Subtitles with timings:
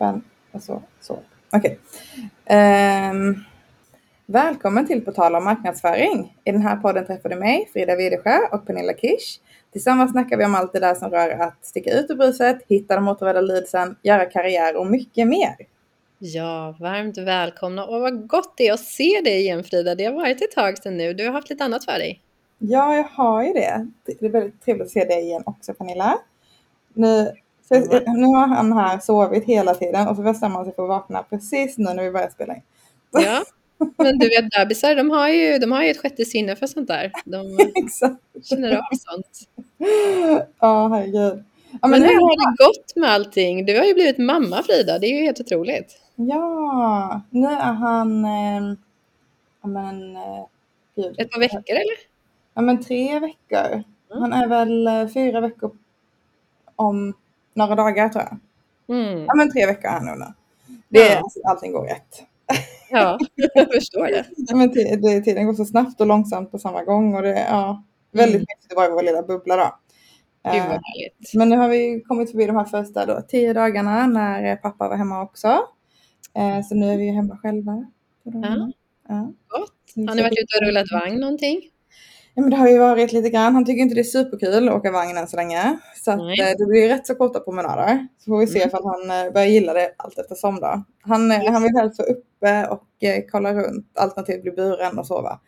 [0.00, 0.22] Med nappen.
[0.60, 1.18] Så, så.
[1.52, 1.78] Okej.
[2.44, 3.34] Ehm,
[4.26, 6.36] välkommen till På tal om marknadsföring.
[6.44, 9.40] I den här podden träffar du mig, Frida Widesjö och Pernilla Kish.
[9.72, 12.94] Tillsammans snackar vi om allt det där som rör att sticka ut ur bruset, hitta
[12.94, 15.56] de återvärda leadsen, göra karriär och mycket mer.
[16.18, 19.94] Ja, varmt välkomna och vad gott det är att se dig igen Frida.
[19.94, 21.14] Det har varit ett tag sedan nu.
[21.14, 22.20] Du har haft lite annat för dig.
[22.58, 23.86] Ja, jag har ju det.
[24.04, 26.18] Det är väldigt trevligt att se dig igen också Pernilla.
[26.94, 27.32] Nu,
[27.74, 30.88] så, nu har han här sovit hela tiden och så bestämmer han sig för att
[30.88, 32.62] vakna precis nu när vi börjar spela in.
[33.10, 33.42] Ja,
[33.96, 36.88] men du vet bebisar de har ju, de har ju ett sjätte sinne för sånt
[36.88, 37.12] där.
[37.24, 38.16] De Exakt.
[38.42, 39.48] känner av sånt.
[40.58, 41.44] Ja, herregud.
[41.82, 43.66] Ja, Men nu hur har det gått med allting?
[43.66, 46.00] Du har ju blivit mamma Frida, det är ju helt otroligt.
[46.16, 48.24] Ja, nu är han...
[48.24, 48.76] Eh,
[49.62, 50.44] ja, men, eh,
[50.96, 51.14] gud.
[51.18, 51.96] Ett par veckor eller?
[52.54, 53.72] Ja, men tre veckor.
[53.72, 54.22] Mm.
[54.22, 55.70] Han är väl eh, fyra veckor
[56.76, 57.14] om
[57.60, 58.38] några dagar tror jag.
[58.96, 59.24] Mm.
[59.24, 60.24] Ja, men tre veckor är han nu.
[60.88, 61.50] Det är, Ja.
[61.50, 62.22] Allting går rätt.
[62.92, 63.18] Ja,
[63.54, 64.24] jag förstår det.
[64.36, 67.48] Ja, men det, tiden går så snabbt och långsamt på samma gång och det är
[67.50, 68.46] ja, väldigt Mm.
[68.70, 69.62] att vara i vår lilla bubbla då.
[70.44, 71.34] Gud Eh, vad härligt.
[71.34, 74.96] Men nu har vi kommit förbi de här första då, tio dagarna när pappa var
[74.96, 75.48] hemma också.
[76.34, 77.86] Eh, så nu är vi hemma själva.
[78.24, 78.72] dagarna.
[79.08, 79.32] Ja.
[79.48, 80.08] Gott.
[80.08, 81.60] Har ni varit ute och rullat vagn någonting?
[82.40, 83.54] Ja, men det har ju varit lite grann.
[83.54, 85.78] Han tycker inte det är superkul att åka vagn än så länge.
[86.04, 88.06] Så att, eh, det blir rätt så korta promenader.
[88.18, 88.68] Så får vi se Mm.
[88.68, 90.84] ifall han eh, börjar gilla det allt eftersom då.
[91.02, 95.06] Han, Just han vill helst vara uppe och eh, kolla runt, alternativt bli buren och
[95.06, 95.40] sova.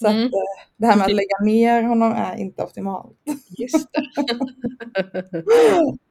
[0.00, 0.24] Så Mm.
[0.26, 0.30] att,
[0.76, 3.16] det här med att lägga ner honom är inte optimalt.
[3.58, 4.02] Just det.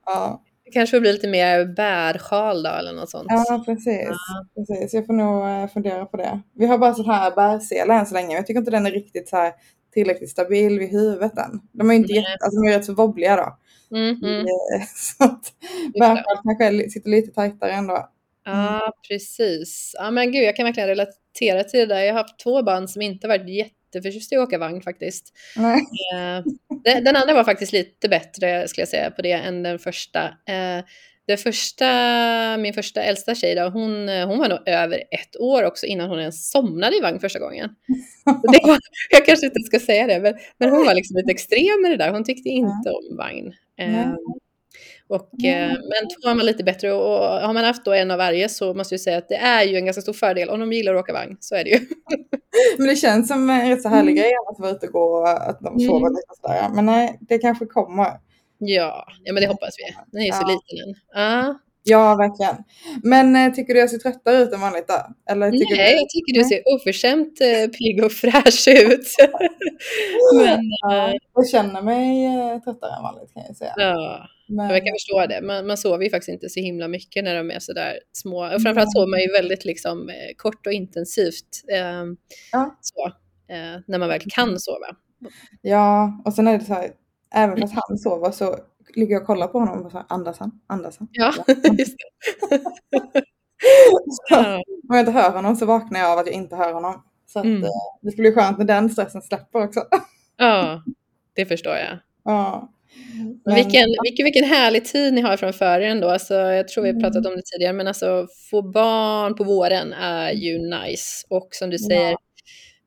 [0.06, 3.26] Ja, Det kanske får bli lite mer bärsjal då eller något sånt.
[3.30, 4.10] ja precis.
[4.56, 4.94] precis.
[4.94, 6.40] Jag får nog fundera på det.
[6.56, 8.36] Vi har bara sån här bärsele än så länge.
[8.36, 9.54] Jag tycker inte den är riktigt så här
[9.94, 11.62] tillräckligt stabil vid huvudet än.
[11.72, 12.22] De är ju inte Nej.
[12.22, 13.58] jätte, alltså de är rätt så wobbliga då.
[13.98, 14.40] Mm, mm.
[14.40, 15.54] Eh, Så att
[16.00, 18.10] bärsjal kanske sitter lite tajtare ändå.
[18.46, 19.96] Ja, precis.
[19.98, 22.02] Ja, men gud, jag kan verkligen relatera till det där.
[22.02, 25.34] Jag har haft två barn som inte varit jätteförtjusta i att åka vagn faktiskt.
[25.56, 25.82] Nej.
[26.14, 26.44] Eh,
[26.84, 30.24] den, den andra var faktiskt lite bättre, skulle jag säga, på det än den första.
[30.26, 30.84] Eh,
[31.30, 31.86] det första,
[32.58, 36.20] min första äldsta tjej då, hon, hon var nog över ett år också innan hon
[36.20, 37.70] ens somnade i vagn första gången.
[38.26, 38.78] Det var,
[39.10, 41.98] jag kanske inte ska säga det, men, men hon var liksom lite extrem med det
[41.98, 42.12] där.
[42.12, 43.48] Hon tyckte inte om vagn.
[43.80, 44.08] Eh, Nej.
[45.08, 48.18] och, eh, men tvåan var lite bättre och, och har man haft då en av
[48.18, 50.74] varje så måste jag säga att det är ju en ganska stor fördel om de
[50.74, 51.38] gillar att åka vagn.
[51.40, 51.80] Så är det ju.
[52.78, 55.50] Men det känns som en rätt så härlig grej att vara ute och gå och
[55.50, 56.12] att de sover Mm.
[56.14, 56.70] lite sådär.
[56.76, 58.29] Men nej, det kanske kommer.
[58.60, 59.96] Ja, ja men det hoppas vi.
[60.12, 60.48] Den är ju så Ja.
[60.48, 60.96] liten än.
[61.14, 61.60] Ja.
[61.84, 62.56] Ja, verkligen.
[63.04, 64.94] Men eh, tycker du jag ser tröttare ut än vanligt då?
[65.32, 66.00] Eller tycker Nej, du...
[66.00, 69.08] jag tycker du ser oförskämt eh, pigg och fräsch ut.
[70.36, 70.60] men
[70.92, 73.74] eh, jag känner mig tröttare än vanligt kan jag säga.
[73.78, 75.42] ja, Men, jag kan förstå det.
[75.42, 78.46] Man, man sover ju faktiskt inte så himla mycket när de är sådär små.
[78.56, 81.64] Och framförallt sover man ju väldigt liksom, kort och intensivt.
[81.72, 82.04] Eh,
[82.52, 82.78] Ja.
[82.82, 83.06] så,
[83.54, 84.88] eh, när man väl kan sova.
[85.62, 86.90] Ja, och sen är det så här,
[87.36, 88.56] även fast han sover så
[88.96, 90.52] ligger jag och kollar på honom och så här, andas han?
[90.68, 91.08] Andas han?
[91.12, 91.34] Ja,
[91.78, 92.60] just det.
[94.10, 94.56] Så, Ja.
[94.90, 97.04] om jag inte hör honom så vaknar jag av att jag inte hör honom.
[97.28, 97.64] Så att, Mm.
[97.64, 97.70] eh,
[98.02, 99.84] det skulle bli skönt när den stressen släpper också.
[100.38, 100.84] ja,
[101.36, 102.00] det förstår jag.
[102.24, 102.70] ja.
[103.46, 106.10] Men vilken, vilken, vilken härlig tid ni har framför er ändå.
[106.10, 109.94] Alltså, jag tror vi har pratat om det tidigare, men alltså få barn på våren
[109.94, 111.26] är ju nice.
[111.30, 112.16] Och som du säger,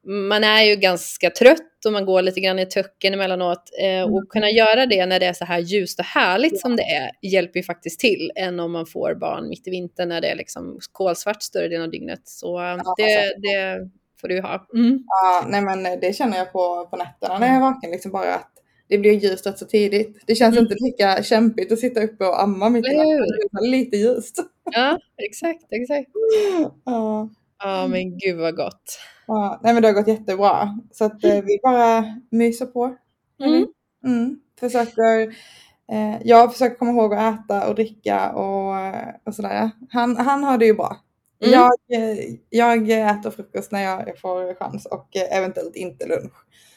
[0.07, 3.63] man är ju ganska trött och man går lite grann i tucken emellanåt.
[3.83, 6.83] Eh, och kunna göra det när det är så här ljust och härligt som det
[6.83, 10.29] är hjälper ju faktiskt till än om man får barn mitt i vintern när det
[10.29, 12.21] är liksom kolsvart större delen av dygnet.
[12.25, 13.91] Så eh, det, det
[14.21, 14.67] får du ha.
[14.75, 14.99] Mm.
[15.07, 17.91] Ja, nej men eh, det känner jag på, på nätterna när jag är vaken.
[17.91, 18.49] Liksom bara att
[18.89, 20.23] det blir ljust rätt så tidigt.
[20.27, 20.63] Det känns Mm.
[20.73, 23.09] inte lika kämpigt att sitta uppe och amma mitt i natten.
[23.53, 24.39] Det är lite ljust.
[24.73, 26.09] Ja, exakt, exakt.
[26.85, 27.29] Ja,
[27.65, 28.99] Ja, men gud vad gott.
[29.35, 29.61] Ja.
[29.63, 30.79] Nej men det har gått jättebra.
[30.93, 32.97] Så att eh, vi bara myser på.
[33.45, 33.67] Mm.
[34.05, 34.41] Mm.
[34.61, 35.21] Försöker,
[35.93, 39.71] eh, jag försöker komma ihåg att äta och dricka och, eh, och sådär.
[39.91, 40.97] Han, han har det ju bra.
[41.45, 41.55] Mm.
[41.55, 42.19] Jag, eh,
[42.51, 46.33] jag äter frukost när jag får chans och eh, eventuellt inte lunch.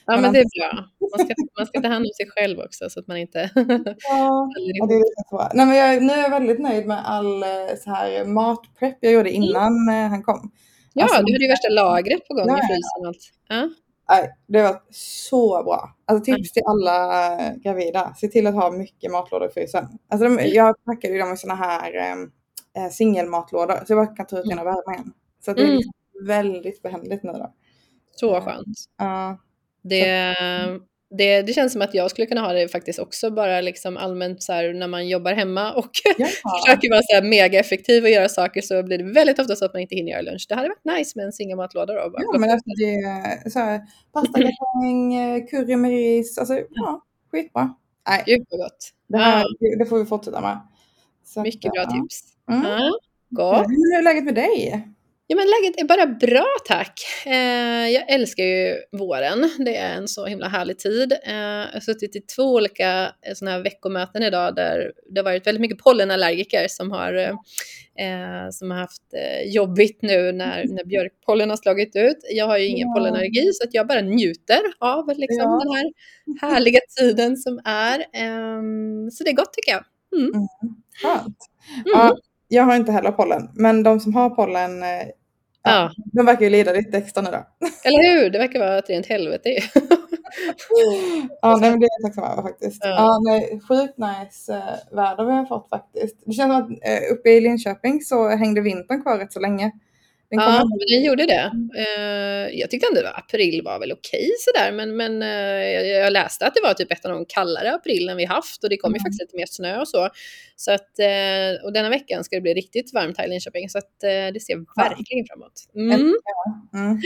[0.06, 0.86] Ja, Men men det är bra.
[1.18, 3.40] Man ska, man ska ta hand om sig själv också så att man inte
[4.10, 5.50] Ja, ja, det är så.
[5.54, 7.44] Nej, men jag, nu är jag väldigt nöjd med all
[7.84, 10.52] så här matprep jag gjorde innan eh, han kom.
[10.97, 13.31] Ja, Alltså, du hade ju värsta lagret på gång Ja, i frysen och allt.
[13.50, 13.69] Ja.
[14.09, 15.95] Nej, det var så bra.
[16.06, 18.13] Alltså tips till alla gravida.
[18.18, 19.88] Se till att ha mycket matlådor i frysen.
[20.09, 21.94] Alltså de, jag packade ju dem i såna här
[22.77, 25.13] eh, singelmatlådor så jag bara kan ta ut en och värma igen.
[25.45, 25.75] Så det är Mm.
[25.77, 25.94] liksom
[26.27, 27.53] väldigt behändigt nu då.
[28.12, 28.77] Så skönt.
[28.97, 29.38] Ja,
[29.81, 30.36] Det,
[31.17, 34.44] det, det känns som att jag skulle kunna ha det faktiskt också bara liksom allmänt
[34.44, 36.27] så här när man jobbar hemma och Ja.
[36.27, 39.65] försöker vara så här mega effektiv och göra saker så blir det väldigt ofta så
[39.65, 40.45] att man inte hinner göra lunch.
[40.50, 42.09] Det hade varit nice med en singelmatlåda då.
[42.09, 43.81] Bara Ja, men alltså det så här,
[44.13, 47.01] pastagratäng, eh, curry med ris, alltså ja,
[47.31, 47.73] skitbra.
[48.09, 48.91] Nej, Gud vad gott.
[49.07, 50.59] det, här, det, det får vi fortsätta med.
[51.25, 51.91] Så att, Mycket bra ja.
[51.91, 52.21] tips.
[52.51, 52.63] Mm.
[52.63, 52.91] Ja, Ja,
[53.29, 53.68] gott.
[53.68, 54.88] Hur är läget med dig?
[55.27, 57.00] Ja, men läget är bara bra tack.
[57.25, 59.50] Eh, jag älskar ju våren.
[59.66, 61.12] Det är en så himla härlig tid.
[61.12, 65.24] Eh, jag har suttit i två olika eh, såna här veckomöten idag där det har
[65.25, 70.86] varit väldigt mycket pollenallergiker som har, eh, som har haft eh, jobbigt nu när, när
[70.86, 72.18] björkpollen har slagit ut.
[72.31, 72.94] Jag har ju ingen Ja.
[72.94, 75.62] pollenallergi så att jag bara njuter av liksom, Ja.
[75.63, 75.92] den här
[76.50, 78.06] härliga tiden som är.
[78.13, 79.83] Ehm, så det är gott tycker jag.
[80.21, 80.31] Mm.
[81.04, 81.38] Skönt.
[81.75, 81.83] Mm.
[81.86, 82.18] Ja,
[82.56, 85.04] jag har inte heller pollen, men de som har pollen, eh, ja,
[85.63, 87.46] Ja, de verkar ju lida lite extra nu då.
[87.84, 88.30] eller hur?
[88.30, 89.60] Det verkar vara ett rent helvete ju.
[91.42, 92.78] Ja, nej, men det är jag tacksam över faktiskt.
[92.84, 92.90] Ja.
[92.90, 93.19] Ja.
[93.24, 96.16] nej, sjukt nice eh, väder vi har fått faktiskt.
[96.25, 99.72] Det känns som att eh, uppe i Linköping så hängde vintern kvar rätt så länge.
[100.30, 101.51] Den Ja, men den gjorde det.
[101.77, 105.30] Eh, jag tyckte ändå att april var väl okej sådär, men, men eh,
[105.74, 108.69] jag, jag läste att det var typ ett av de kallare aprilen vi haft och
[108.69, 109.04] det kom ju Mm.
[109.04, 110.10] faktiskt lite mer snö och så.
[110.56, 113.77] så att, eh, och denna veckan ska det bli riktigt varmt här i Linköping, så
[113.77, 114.00] att,
[114.33, 115.54] det ser verkligen framåt.
[115.75, 115.92] Mm.
[116.74, 117.01] Mm.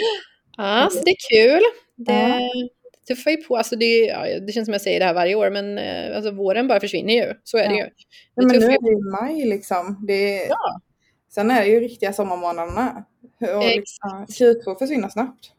[0.58, 1.62] Ja, så det är kul.
[1.96, 2.40] Det, Ja.
[3.08, 3.58] det tuffar ju på.
[3.58, 5.78] Alltså det, ja, det känns som jag säger det här varje år, men
[6.16, 7.34] alltså våren bara försvinner ju.
[7.44, 7.78] Så är det Ja.
[7.78, 7.90] ju.
[8.36, 10.06] Ja, Det men nu ju är det ju maj liksom.
[10.08, 10.46] Det.
[10.50, 10.82] Ja.
[11.30, 13.04] Sen är det ju riktiga sommarmånaderna.
[13.56, 15.52] Och liksom, Q2 försvinner snabbt.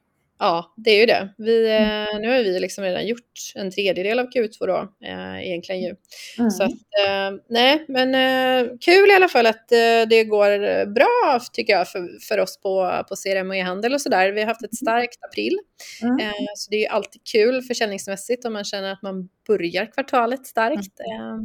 [0.43, 1.35] Ja, det är ju det.
[1.39, 5.81] Vi, eh, nu har vi liksom redan gjort en tredjedel av Q2 då, eh, egentligen
[5.81, 5.95] ju.
[6.39, 6.51] Mm.
[6.51, 11.41] Så att, eh, nej, men eh, kul i alla fall att eh, det går bra
[11.53, 14.33] tycker jag för, för oss på, på CRM och e-handel och sådär.
[14.33, 15.59] Vi har haft ett starkt april,
[16.03, 16.19] Mm.
[16.19, 20.47] eh, så det är ju alltid kul försäljningsmässigt om man känner att man börjar kvartalet
[20.47, 21.01] starkt.
[21.01, 21.37] Eh,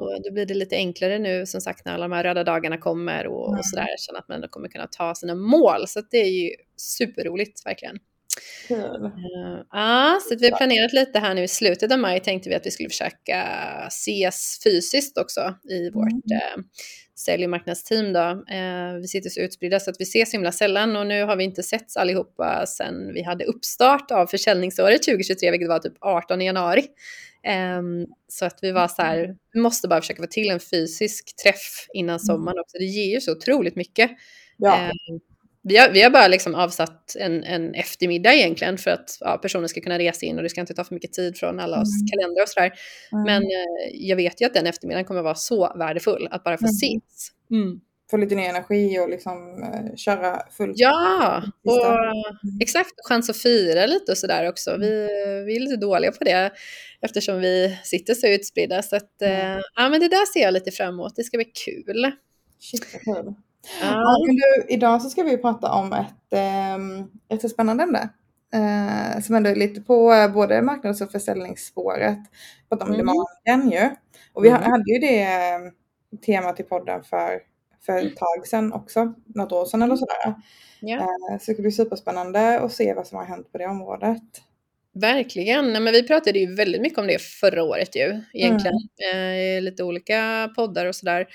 [0.00, 2.78] Och då blir det lite enklare nu som sagt när alla de här röda dagarna
[2.78, 3.58] kommer och, Mm.
[3.58, 3.86] och sådär.
[3.98, 5.88] Känna att man ändå kommer kunna ta sina mål.
[5.88, 7.98] Så det är ju superroligt verkligen.
[8.68, 9.04] Kul.
[9.04, 12.54] Uh, ja, så vi har planerat lite här nu i slutet av maj tänkte vi
[12.54, 13.44] att vi skulle försöka
[13.86, 16.62] ses fysiskt också i vårt eh,
[17.16, 18.12] sälj och marknadsteam.
[18.12, 18.44] Då.
[18.54, 21.44] Eh, vi sitter så utspridda så att vi ses himla sällan och nu har vi
[21.44, 26.84] inte setts allihopa sedan vi hade uppstart av försäljningsåret 2023, vilket var typ 18 januari.
[27.44, 31.36] Ehm, så att vi var så här, vi måste bara försöka få till en fysisk
[31.42, 32.78] träff innan sommaren också.
[32.78, 34.10] Det ger ju så otroligt mycket.
[34.56, 34.74] Ja.
[34.84, 34.90] Eh,
[35.62, 39.66] vi, har, vi har bara liksom avsatt en, en eftermiddag egentligen för att ja, personer
[39.68, 41.88] ska kunna resa in och det ska inte ta för mycket tid från alla oss
[42.00, 42.06] Mm.
[42.06, 42.72] kalendrar och sådär.
[43.12, 43.24] Mm.
[43.24, 46.64] Men eh, jag vet ju att den eftermiddagen kommer vara så värdefull att bara få
[46.64, 46.74] Mm.
[46.74, 47.28] ses.
[47.50, 47.80] Mm.
[48.10, 50.72] Få lite ny energi och liksom eh, köra fullt.
[50.76, 52.58] Ja, och Mm.
[52.60, 52.90] exakt.
[53.08, 54.76] Chans att fira lite och sådär också.
[54.76, 55.08] Vi,
[55.46, 56.50] vi är lite dåliga på det
[57.00, 58.82] eftersom vi sitter så utspridda.
[58.82, 59.56] Så att, Mm.
[59.56, 61.16] eh, ja, men det där ser jag lite fram emot.
[61.16, 62.12] Det ska bli kul.
[62.60, 63.34] Shit vad kul.
[63.82, 63.86] Ja.
[63.90, 66.38] Ja, du, idag så ska vi prata om ett,
[66.76, 68.08] um, ett spännande ämne.
[68.54, 72.18] eh, som ändå är lite på eh, både marknads och försäljningsspåret.
[72.68, 73.06] Prata om Mm.
[73.06, 73.90] demanden ju.
[74.32, 74.62] Och vi Mm.
[74.62, 75.58] hade ju det eh,
[76.26, 77.40] temat i podden för,
[77.86, 79.14] för ett tag sedan också.
[79.34, 80.34] Något år sedan eller sådär.
[80.80, 80.96] Ja.
[80.96, 84.22] Eh, så det ska bli superspännande att se vad som har hänt på det området.
[84.96, 85.72] Verkligen.
[85.72, 88.76] Nej, men vi pratade ju väldigt mycket om det förra året ju, egentligen.
[89.12, 91.26] Eh, I lite olika poddar och sådär.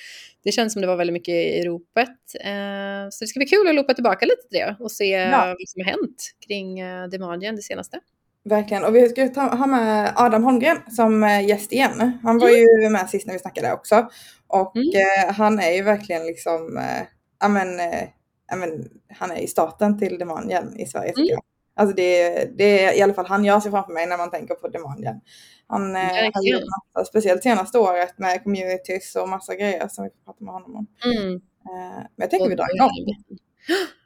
[0.43, 2.09] Det känns som det var väldigt mycket i ropet.
[2.45, 5.45] Eh, så det ska bli kul att loopa tillbaka lite till det och se Ja.
[5.59, 7.99] vad som har hänt kring eh, Demandien det senaste.
[8.43, 8.83] Verkligen.
[8.85, 12.19] Och vi ska ta, ha med Adam Holmgren som eh, gäst igen.
[12.23, 14.09] Han var ju med sist när vi snackade också.
[14.47, 14.89] Och Mm.
[14.89, 17.01] eh, han är ju verkligen liksom, eh,
[17.41, 18.03] ja men, eh,
[18.49, 21.27] ja men, han är i starten till Demandien i Sverige Mm.
[21.27, 21.41] jag.
[21.75, 24.55] Alltså det, det är i alla fall han jag ser framför mig när man tänker
[24.55, 25.21] på Demandien.
[25.67, 26.01] Han eh,
[26.33, 26.63] har gjort
[26.95, 30.75] massa, speciellt senaste året med communities och massa grejer som vi får prata med honom
[30.75, 30.87] om.
[31.05, 31.33] Mm.
[31.35, 33.15] Eh, men jag tänker vi drar igång.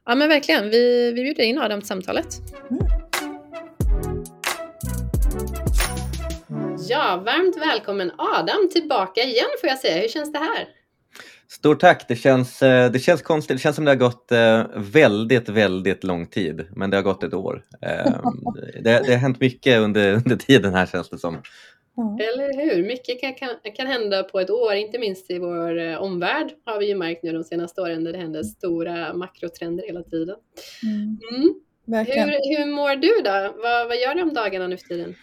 [0.06, 2.28] Ja men verkligen, vi, vi bjuder in Adam till samtalet.
[2.70, 2.84] Mm.
[6.90, 10.02] Ja, varmt välkommen Adam tillbaka igen får jag säga.
[10.02, 10.68] Hur känns det här?
[11.48, 12.08] Stort tack!
[12.08, 13.58] Det känns, eh, det känns konstigt.
[13.58, 16.68] Det känns som det har gått eh, väldigt, väldigt lång tid.
[16.76, 17.64] Men det har gått ett år.
[17.82, 18.12] Eh,
[18.74, 21.38] Det, det har hänt mycket under, under tiden här känns det som.
[22.20, 22.84] Eller hur?
[22.88, 26.88] Mycket kan, kan, kan hända på ett år, inte minst i vår omvärld har vi
[26.88, 30.36] ju märkt nu de senaste åren där det händer stora makrotrender hela tiden.
[30.84, 31.54] Mm, Mm.
[32.06, 33.62] Hur, hur mår du då?
[33.62, 35.16] Vad, vad gör du om dagarna nu för tiden?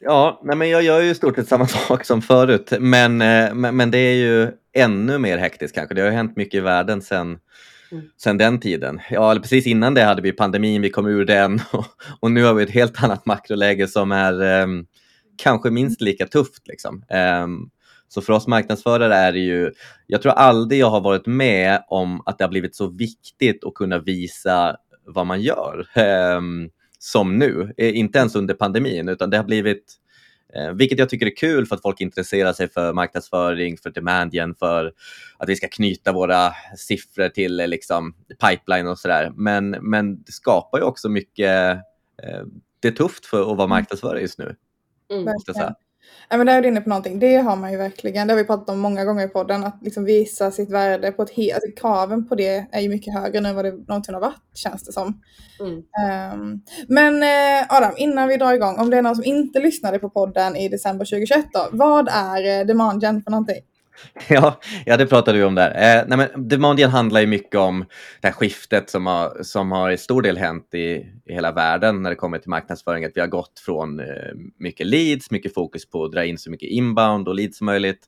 [0.00, 2.72] Ja, nej, men jag gör ju i stort sett samma sak som förut.
[2.80, 5.94] Men, eh, men, men det är ju ännu mer hektiskt kanske.
[5.94, 7.38] Det har ju hänt mycket i världen sen,
[7.92, 8.04] mm.
[8.22, 9.00] sen den tiden.
[9.10, 11.86] Ja, precis innan det hade vi pandemin, vi kom ur den och,
[12.20, 14.86] och nu har vi ett helt annat makroläge som är um,
[15.42, 16.68] kanske minst lika tufft.
[16.68, 17.04] Liksom.
[17.44, 17.70] Um,
[18.08, 19.72] så för oss marknadsförare är det ju,
[20.06, 23.74] jag tror aldrig jag har varit med om att det har blivit så viktigt att
[23.74, 25.86] kunna visa vad man gör
[26.36, 27.74] um, som nu.
[27.76, 29.98] Eh, inte ens under pandemin, utan det har blivit
[30.54, 34.34] Eh, vilket jag tycker är kul för att folk intresserar sig för marknadsföring, för demand
[34.58, 34.92] för
[35.38, 39.32] att vi ska knyta våra siffror till eh, liksom, pipeline och sådär.
[39.34, 41.78] Men, men det skapar ju också mycket,
[42.80, 43.68] det är tufft för att vara mm.
[43.68, 44.56] marknadsförare just nu.
[45.10, 45.24] Mm.
[45.24, 45.74] Måste jag säga.
[46.30, 47.18] Ja, men där är du inne på någonting.
[47.18, 48.26] Det har man ju verkligen.
[48.26, 49.64] Det har vi pratat om många gånger i podden.
[49.64, 51.54] Att liksom visa sitt värde på ett helt...
[51.54, 54.42] Alltså, kraven på det är ju mycket högre nu än vad det någonsin har varit,
[54.54, 55.20] känns det som.
[55.60, 55.74] Mm.
[56.32, 58.76] Um, men eh, Adam, innan vi drar igång.
[58.78, 61.68] Om det är någon som inte lyssnade på podden i december 2021 då.
[61.72, 63.62] Vad är eh, Demandgen för någonting?
[64.28, 65.70] Ja, ja, det pratade du om där.
[65.70, 67.84] Eh, nej, men Demandian handlar ju mycket om
[68.20, 70.78] det här skiftet som har, som har i stor del hänt i,
[71.26, 73.04] i hela världen när det kommer till marknadsföring.
[73.04, 74.06] Att vi har gått från eh,
[74.58, 78.06] mycket leads, mycket fokus på att dra in så mycket inbound och leads som möjligt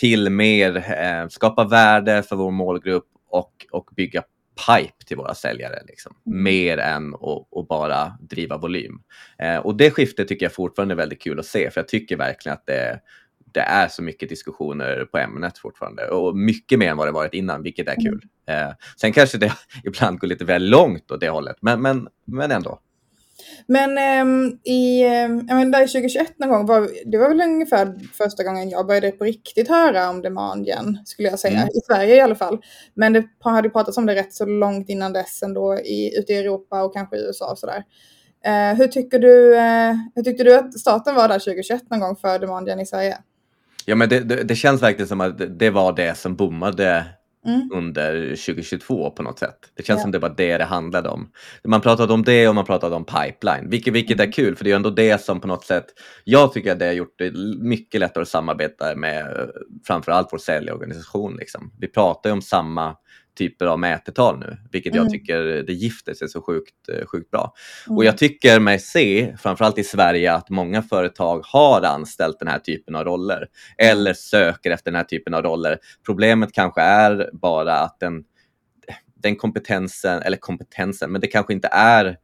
[0.00, 4.22] till mer eh, skapa värde för vår målgrupp och, och bygga
[4.66, 5.82] pipe till våra säljare.
[5.86, 6.16] Liksom.
[6.26, 6.42] Mm.
[6.42, 8.98] Mer än att bara driva volym.
[9.38, 12.16] Eh, och det skiftet tycker jag fortfarande är väldigt kul att se, för jag tycker
[12.16, 13.00] verkligen att det
[13.56, 17.34] det är så mycket diskussioner på ämnet fortfarande och mycket mer än vad det varit
[17.34, 18.22] innan, vilket är kul.
[18.46, 18.68] Mm.
[18.68, 19.52] Eh, sen kanske det
[19.84, 22.80] ibland går lite väl långt åt det hållet, men, men, men ändå.
[23.66, 23.90] Men
[24.26, 28.70] um, i, um, jag menar, 2021 någon gång, var, det var väl ungefär första gången
[28.70, 31.58] jag började på riktigt höra om demand igen, skulle jag säga.
[31.58, 31.68] Mm.
[31.68, 32.58] I Sverige i alla fall.
[32.94, 36.36] Men det hade pratats om det rätt så långt innan dess ändå, i, ute i
[36.36, 37.84] Europa och kanske i USA och sådär.
[38.46, 42.16] Uh, hur, tycker du, uh, hur tyckte du att starten var där 2021 någon gång
[42.16, 43.18] för demand gen i Sverige?
[43.88, 47.04] Ja, men det, det, det, känns verkligen som att det var det som bommade
[47.46, 47.70] mm.
[47.74, 49.58] under 2022 på något sätt.
[49.74, 50.02] Det känns ja.
[50.02, 51.30] som det var det det handlade om.
[51.64, 54.28] Man pratade om det och man pratade om pipeline, vilket, vilket mm.
[54.28, 55.86] är kul för det är ändå det som på något sätt,
[56.24, 59.50] jag tycker att det har gjort det mycket lättare att samarbeta med
[59.86, 61.36] framförallt vår säljorganisation.
[61.36, 61.72] Liksom.
[61.80, 62.96] Vi pratar ju om samma
[63.36, 65.04] typer av mätetal nu, vilket mm.
[65.04, 67.54] jag tycker det gifter sig så sjukt, eh, sjukt bra.
[67.86, 67.96] Mm.
[67.96, 72.58] Och jag tycker mig se, framförallt i Sverige, att många företag har anställt den här
[72.58, 73.46] typen av roller
[73.78, 75.78] eller söker efter den här typen av roller.
[76.06, 78.24] Problemet kanske är bara att den,
[79.22, 82.16] den kompetensen, eller kompetensen, men det kanske inte är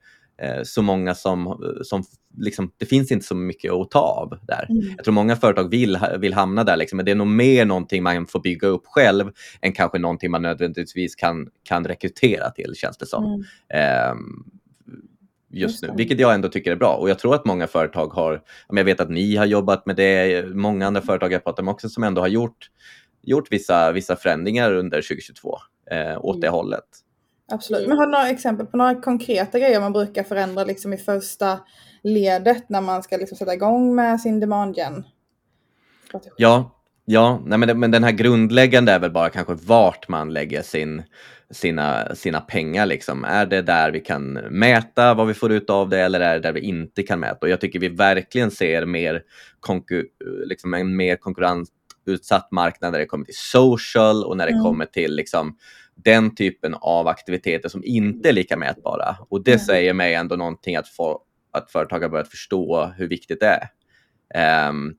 [0.65, 2.05] så många som, som
[2.39, 4.67] liksom, det finns inte så mycket att ta av där.
[4.71, 4.95] Mm.
[4.97, 8.03] Jag tror många företag vill, vill hamna där, liksom, men det är nog mer någonting
[8.03, 9.31] man får bygga upp själv
[9.61, 13.45] än kanske någonting man nödvändigtvis kan, kan rekrytera till, känns det som.
[13.71, 14.11] Mm.
[14.13, 14.45] Um,
[15.53, 16.95] just nu, vilket jag ändå tycker är bra.
[16.95, 20.47] Och jag tror att många företag har, jag vet att ni har jobbat med det,
[20.55, 22.71] många andra företag jag pratar med också som ändå har gjort,
[23.23, 25.59] gjort vissa, vissa förändringar under 2022
[25.91, 26.41] eh, åt mm.
[26.41, 26.85] det hållet.
[27.53, 27.89] Absolut.
[27.89, 31.61] Men har du några exempel på några konkreta grejer man brukar förändra liksom i första
[32.03, 35.05] ledet när man ska liksom sätta igång med sin demand gen?
[36.37, 40.63] Ja, ja nej men, men den här grundläggande är väl bara kanske vart man lägger
[40.63, 41.03] sin,
[41.51, 42.87] sina, sina pengar.
[42.87, 43.25] Liksom.
[43.25, 46.41] Är det där vi kan mäta vad vi får ut av det eller är det
[46.41, 47.39] där vi inte kan mäta?
[47.41, 49.23] Och jag tycker vi verkligen ser mer
[49.61, 50.07] konkur
[50.45, 54.65] liksom en mer konkurrensutsatt marknad när det kommer till social och när det mm.
[54.65, 55.57] kommer till liksom,
[55.97, 59.17] den typen av aktiviteter som inte är lika mätbara.
[59.29, 59.65] Och det mm.
[59.65, 61.21] säger mig ändå någonting att, få,
[61.51, 63.69] att företag har börjat förstå hur viktigt det är.
[64.69, 64.97] Um,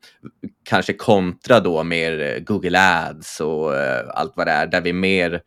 [0.63, 5.41] kanske kontra då mer Google Ads och uh, allt vad det är, där vi mer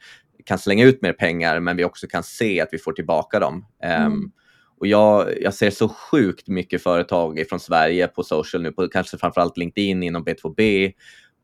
[0.45, 3.67] kan slänga ut mer pengar men vi också kan se att vi får tillbaka dem.
[3.85, 4.31] Um, mm.
[4.79, 9.19] Och jag, jag ser så sjukt mycket företag från Sverige på social nu, på kanske
[9.19, 10.93] framförallt LinkedIn inom B2B,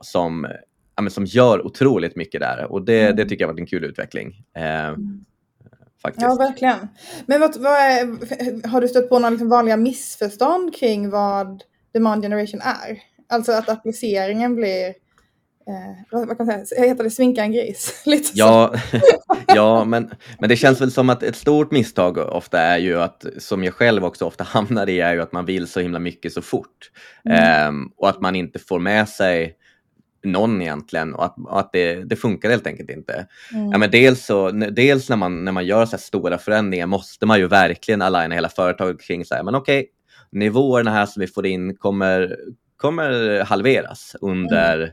[0.00, 0.46] som
[1.04, 3.16] ja, som gör otroligt mycket där och det, mm.
[3.16, 4.44] det tycker jag har varit en kul utveckling.
[4.56, 5.24] Eh, mm.
[6.02, 6.22] Faktiskt.
[6.22, 6.88] Ja, verkligen.
[7.26, 12.22] Men vad, vad är, har du stött på några liksom vanliga missförstånd kring vad demand
[12.22, 12.98] generation är?
[13.28, 14.94] Alltså att appliceringen blir
[15.66, 18.02] Eh, vad, kan man säga, heter det sminka en gris?
[18.06, 18.74] Lite ja,
[19.46, 23.24] ja men, men det känns väl som att ett stort misstag ofta är ju att,
[23.38, 26.32] som jag själv också ofta hamnar i, är ju att man vill så himla mycket
[26.32, 26.90] så fort.
[27.24, 27.84] Mm.
[27.84, 29.56] Eh, och att man inte får med sig
[30.24, 33.26] någon egentligen och att, och att det, det, funkar helt enkelt inte.
[33.52, 33.70] Mm.
[33.70, 37.38] Ja, men dels, så, dels när man, när man gör så stora förändringar måste man
[37.38, 39.88] ju verkligen aligna hela företaget kring så här, men okej, okay,
[40.30, 42.36] nivåerna här som vi får in kommer,
[42.76, 44.92] kommer halveras under mm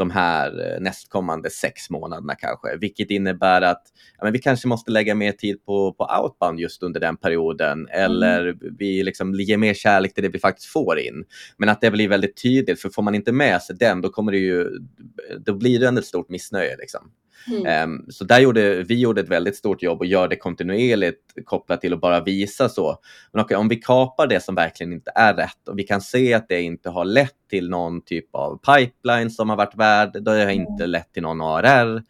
[0.00, 3.82] de här eh, nästkommande sex månaderna kanske, vilket innebär att
[4.18, 7.88] ja, men vi kanske måste lägga mer tid på, på outbound just under den perioden
[7.88, 8.58] eller mm.
[8.78, 11.24] vi liksom ger mer kärlek till det vi faktiskt får in.
[11.56, 14.32] Men att det blir väldigt tydligt, för får man inte med sig den, då kommer
[14.32, 14.68] det ju,
[15.38, 16.76] då blir det ändå ett stort missnöje.
[16.76, 17.10] Liksom.
[17.50, 17.90] Mm.
[17.90, 21.80] Um, så där gjorde vi gjorde ett väldigt stort jobb och gör det kontinuerligt kopplat
[21.80, 22.98] till att bara visa så.
[23.32, 26.34] Men okay, om vi kapar det som verkligen inte är rätt och vi kan se
[26.34, 30.30] att det inte har lett till någon typ av pipeline som har varit värd, då
[30.30, 30.90] har det inte mm.
[30.90, 32.02] lett till någon ARR.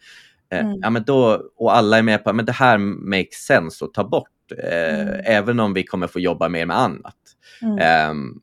[0.52, 0.78] Eh, mm.
[0.82, 4.04] ja, men då, och alla är med på att det här makes sense att ta
[4.04, 5.20] bort, eh, mm.
[5.24, 7.16] även om vi kommer få jobba mer med annat.
[7.62, 8.10] Mm.
[8.10, 8.40] Um,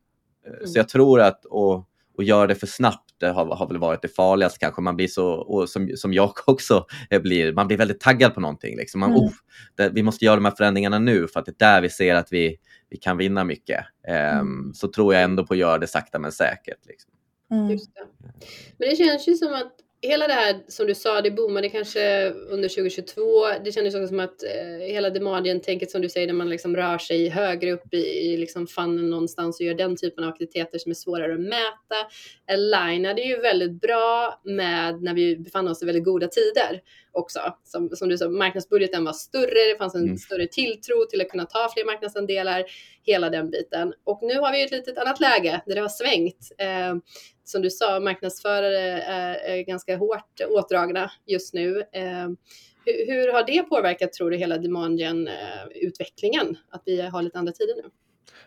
[0.66, 4.02] så jag tror att och, och göra det för snabbt det har, har väl varit
[4.02, 4.82] det farligaste kanske.
[4.82, 6.86] Man blir så, och som, som jag också
[7.22, 8.78] blir, man blir väldigt taggad på någonting.
[8.78, 9.00] Liksom.
[9.00, 9.32] Man, oh,
[9.78, 12.16] det, vi måste göra de här förändringarna nu för att det är där vi ser
[12.16, 12.58] att vi,
[12.90, 13.86] vi kan vinna mycket.
[14.42, 16.86] Um, så tror jag ändå på att göra det sakta men säkert.
[16.86, 17.12] Liksom.
[17.52, 17.70] Mm.
[17.72, 18.02] Just det.
[18.78, 22.30] Men det känns ju som att hela det här som du sa, det boomade kanske
[22.30, 23.22] under 2022.
[23.66, 26.98] Det kändes också som att eh, hela Demadien-tänket som du säger, när man liksom rör
[26.98, 30.90] sig högre upp i, i liksom funnen någonstans och gör den typen av aktiviteter som
[30.90, 31.96] är svårare att mäta.
[32.52, 37.40] Alignade ju väldigt bra med när vi befann oss i väldigt goda tider också.
[37.64, 40.18] Som, som du sa, marknadsbudgeten var större, det fanns en mm.
[40.18, 42.64] större tilltro till att kunna ta fler marknadsandelar,
[43.08, 43.94] hela den biten.
[44.04, 46.52] Och nu har vi ett litet annat läge där det har svängt.
[46.58, 46.96] Eh,
[47.44, 51.84] som du sa, marknadsförare är, är ganska hårt åtdragna just nu.
[51.92, 52.28] Eh,
[52.86, 56.48] hur, hur, har det påverkat, tror du, hela demandgen-utvecklingen?
[56.50, 57.90] Eh, att vi har lite andra tider nu?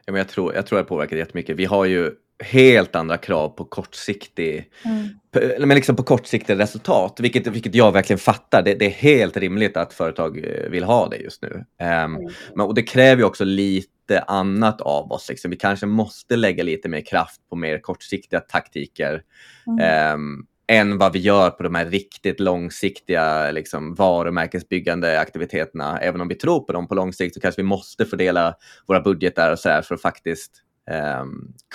[0.05, 1.57] Ja, men jag, tror, jag tror det har påverkat jättemycket.
[1.57, 5.69] Vi har ju helt andra krav på kortsiktig, mm.
[5.69, 8.63] men liksom på kortsiktiga resultat, vilket, vilket jag verkligen fattar.
[8.63, 11.49] Det, det, är helt rimligt att företag eh, vill ha det just nu.
[11.49, 12.33] Um, mm.
[12.55, 15.29] men, och det kräver också lite annat av oss.
[15.29, 15.51] Liksom.
[15.51, 19.23] Vi kanske måste lägga lite mer kraft på mer kortsiktiga taktiker
[19.67, 20.15] mm.
[20.15, 25.99] um, än vad vi gör på de här riktigt långsiktiga liksom, varumärkesbyggande aktiviteterna.
[25.99, 28.55] Även om vi tror på dem på lång sikt så kanske vi måste fördela
[28.87, 30.63] våra budgetar och så här för att faktiskt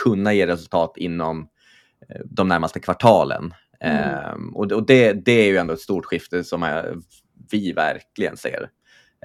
[0.03, 1.47] kunna ge resultat inom
[2.09, 3.53] eh, de närmaste kvartalen.
[3.79, 3.99] Mm.
[3.99, 6.83] Eh, och det, det är ju ändå ett stort skifte som
[7.51, 8.69] vi verkligen ser.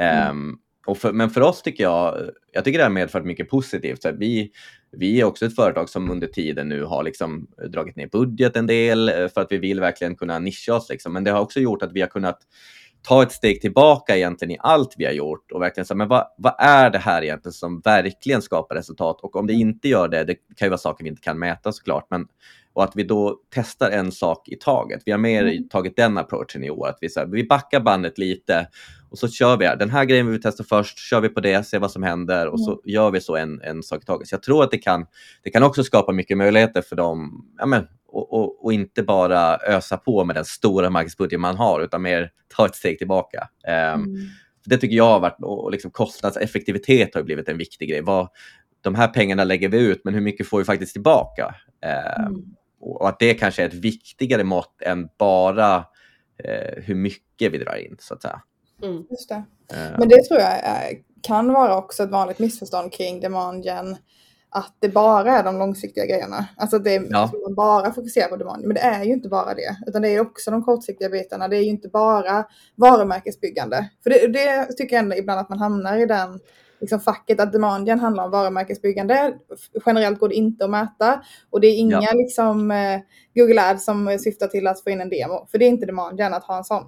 [0.00, 0.28] Mm.
[0.28, 0.56] Ehm,
[0.96, 4.02] för, men för oss tycker jag, jag tycker det har medfört mycket positivt.
[4.02, 4.50] Så vi,
[4.92, 8.66] vi är också ett företag som under tiden nu har liksom dragit ner budget en
[8.66, 10.88] del eh, för att vi vill verkligen kunna nischa oss.
[10.88, 11.12] Liksom.
[11.12, 12.38] Men det har också gjort att vi har kunnat
[13.02, 16.26] ta ett steg tillbaka egentligen i allt vi har gjort och verkligen säga, men vad,
[16.38, 19.20] vad är det här egentligen som verkligen skapar resultat?
[19.20, 21.72] Och om det inte gör det, det kan ju vara saker vi inte kan mäta
[21.72, 22.26] såklart, men
[22.72, 25.02] och att vi då testar en sak i taget.
[25.06, 25.68] Vi har mer mm.
[25.68, 28.68] tagit den approachen i år, att vi, så här, vi backar bandet lite
[29.10, 29.76] och så kör vi här.
[29.76, 32.46] Den här grejen vill vi testa först, kör vi på det, ser vad som händer
[32.46, 32.80] och så mm.
[32.84, 34.28] gör vi så en, en sak i taget.
[34.28, 35.06] Så jag tror att det kan,
[35.42, 39.58] det kan också skapa mycket möjligheter för dem, ja, men, och, och, och, inte bara
[39.58, 43.48] ösa på med den stora marknadsbudget man har utan mer ta ett steg tillbaka.
[43.66, 44.16] Um, mm.
[44.64, 48.00] Det tycker jag har varit, och liksom kostnadseffektivitet har blivit en viktig grej.
[48.00, 48.28] Vad,
[48.80, 51.54] de här pengarna lägger vi ut, men hur mycket får vi faktiskt tillbaka?
[52.18, 52.42] Um, mm.
[52.80, 57.76] och, att det kanske är ett viktigare mått än bara uh, hur mycket vi drar
[57.76, 58.42] in, så att säga.
[58.82, 59.04] Mm.
[59.10, 59.44] Just det.
[59.74, 60.92] Uh, men det tror jag är,
[61.22, 63.96] kan vara också ett vanligt missförstånd kring demand gen
[64.50, 66.48] att det bara är de långsiktiga grejerna.
[66.56, 67.32] Alltså det är, ja.
[67.46, 68.64] man bara fokuserar på demand.
[68.64, 69.76] Men det är ju inte bara det.
[69.86, 71.48] Utan det är också de kortsiktiga bitarna.
[71.48, 73.90] Det är ju inte bara varumärkesbyggande.
[74.02, 76.40] För det, det tycker jag ändå ibland att man hamnar i den
[76.80, 79.34] liksom facket att demandien handlar om varumärkesbyggande.
[79.86, 82.12] Generellt går det inte att mäta och det är inga ja.
[82.14, 83.00] liksom, eh,
[83.34, 85.46] Google Ads som syftar till att få in en demo.
[85.50, 86.84] För det är inte demandien att ha en sån.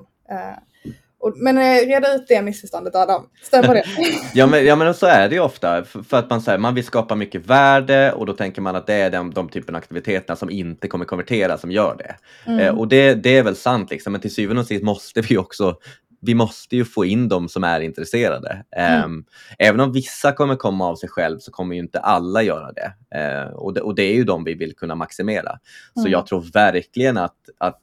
[1.23, 3.29] Eh, och, men eh, reda ut det missförståndet Adam.
[3.43, 3.85] Stämmer det?
[4.35, 5.85] ja, men, ja men så är det ju ofta.
[5.85, 8.87] För, för att man, här, man vill skapa mycket värde och då tänker man att
[8.87, 12.17] det är de, de typen av aktiviteterna som inte kommer konvertera som gör det.
[12.51, 12.61] Mm.
[12.61, 15.37] Eh, och det, det är väl sant, liksom, men till syvende och sist måste vi
[15.37, 15.77] också
[16.25, 18.65] vi måste ju få in de som är intresserade.
[18.77, 19.05] Mm.
[19.05, 19.25] Um,
[19.59, 22.93] även om vissa kommer komma av sig själv så kommer ju inte alla göra det.
[23.19, 25.51] Uh, och, det och det är ju de vi vill kunna maximera.
[25.51, 26.05] Mm.
[26.05, 27.81] Så jag tror verkligen att, att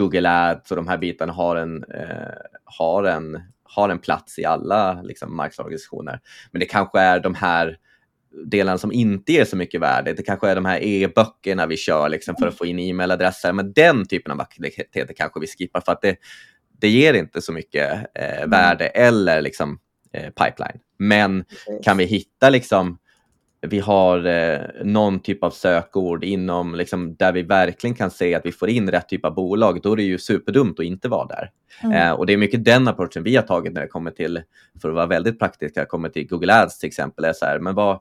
[0.00, 2.34] Google Ads och de här bitarna har en, eh,
[2.78, 6.20] har en, har en plats i alla liksom, marknadsorganisationer.
[6.50, 7.76] Men det kanske är de här
[8.44, 10.12] delarna som inte ger så mycket värde.
[10.12, 13.52] Det kanske är de här e-böckerna vi kör liksom, för att få in e-mailadresser.
[13.52, 16.16] Men den typen av aktiviteter kanske vi skippar för att det,
[16.80, 18.50] det ger inte så mycket eh, mm.
[18.50, 19.78] värde eller liksom,
[20.12, 20.80] eh, pipeline.
[20.98, 21.44] Men
[21.82, 22.98] kan vi hitta liksom,
[23.60, 28.46] vi har eh, någon typ av sökord inom liksom, där vi verkligen kan se att
[28.46, 31.26] vi får in rätt typ av bolag, då är det ju superdumt att inte vara
[31.26, 31.50] där.
[31.82, 31.96] Mm.
[31.96, 34.42] Eh, och det är mycket den approachen vi har tagit när det kommer till,
[34.82, 37.24] för att vara väldigt praktiska, kommer till Google Ads till exempel.
[37.24, 38.00] Är så här, men vad,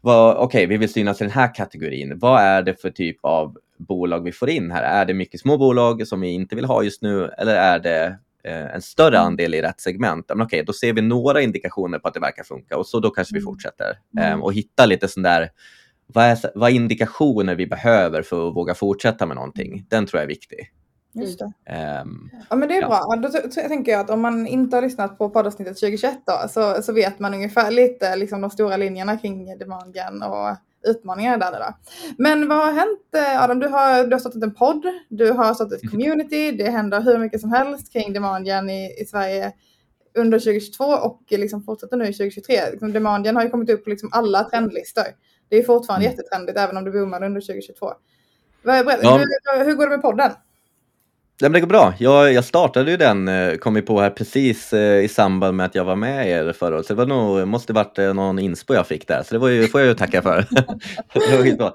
[0.00, 2.18] vad, Okej, okay, vi vill synas i den här kategorin.
[2.18, 4.82] Vad är det för typ av bolag vi får in här?
[4.82, 8.18] Är det mycket små bolag som vi inte vill ha just nu eller är det
[8.50, 9.26] en större mm.
[9.26, 12.44] andel i rätt segment, men okej, då ser vi några indikationer på att det verkar
[12.44, 13.44] funka och så då kanske vi mm.
[13.44, 14.42] fortsätter mm.
[14.42, 15.50] och hitta lite sån där
[16.06, 19.86] vad är, vad är indikationer vi behöver för att våga fortsätta med någonting?
[19.88, 20.72] Den tror jag är viktig.
[21.14, 21.44] Just det.
[22.02, 22.88] Um, ja men det är ja.
[22.88, 23.16] bra.
[23.16, 26.92] Då, tänker jag att om man inte har lyssnat på poddavsnittet 2021 då, så, så
[26.92, 31.76] vet man ungefär lite liksom, de stora linjerna kring demandgen och utmaningar där då.
[32.18, 33.58] Men vad har hänt eh, Adam?
[33.58, 37.18] Du har, du har startat en podd, du har startat ett community, det händer hur
[37.18, 39.52] mycket som helst kring demandgen i, i Sverige
[40.14, 42.70] under 2022 och liksom fortsätter nu i 2023.
[42.70, 45.04] Liksom demandgen har ju kommit upp på liksom alla trendlistor.
[45.48, 46.16] Det är fortfarande mm.
[46.16, 47.92] jättetrendigt även om det boomade under 2022.
[48.62, 48.72] Ja.
[48.72, 50.30] Hur, hur går det med podden?
[51.40, 51.94] Ja, det går bra.
[51.98, 55.66] Jag, jag startade ju den, eh, kom vi på här precis eh, i samband med
[55.66, 56.86] att jag var med er förra året.
[56.86, 59.48] Så det var nog, måste varit eh, någon inspo jag fick där, så det var
[59.48, 60.46] ju, får jag ju tacka för.
[61.12, 61.66] det var skitbra.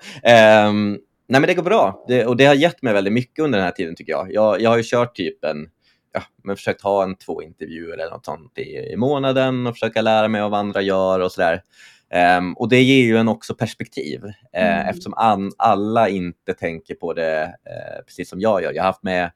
[0.67, 3.60] Um, nej men det går bra det, och det har gett mig väldigt mycket under
[3.60, 4.34] den här tiden tycker jag.
[4.34, 5.67] Jag, jag har ju kört typ en,
[6.13, 10.02] ja, men försökt ha en två intervjuer eller något sånt i, i månaden och försöka
[10.02, 11.62] lära mig av vad andra gör och sådär.
[12.13, 14.88] Um, och det ger ju en också perspektiv uh, mm.
[14.88, 18.73] eftersom an, alla inte tänker på det uh, precis som jag gör.
[18.73, 19.32] Jag har haft med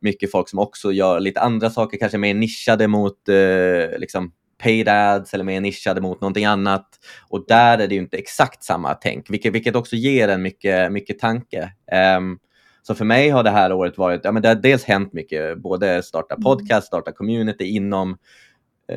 [0.00, 4.88] mycket folk som också gör lite andra saker, kanske mer nischade mot uh, liksom paid
[4.88, 6.86] ads eller mer nischade mot någonting annat.
[7.28, 10.92] Och där är det ju inte exakt samma tänk, vilket, vilket också ger en mycket,
[10.92, 11.72] mycket tanke.
[12.18, 12.38] Um,
[12.82, 15.58] så för mig har det här året varit, ja men det har dels hänt mycket,
[15.58, 16.42] både starta mm.
[16.42, 18.18] podcast, starta community inom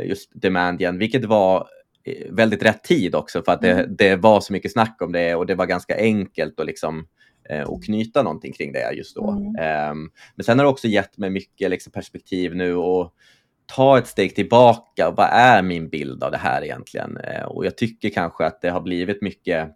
[0.04, 1.67] just Demandian, vilket var
[2.29, 3.95] väldigt rätt tid också för att det, mm.
[3.95, 7.07] det var så mycket snack om det och det var ganska enkelt att liksom
[7.49, 9.31] eh, knyta någonting kring det just då.
[9.31, 9.91] Mm.
[9.91, 13.13] Um, men sen har det också gett mig mycket liksom, perspektiv nu och
[13.65, 15.11] ta ett steg tillbaka.
[15.17, 17.17] Vad är min bild av det här egentligen?
[17.17, 19.69] Uh, och jag tycker kanske att det har blivit mycket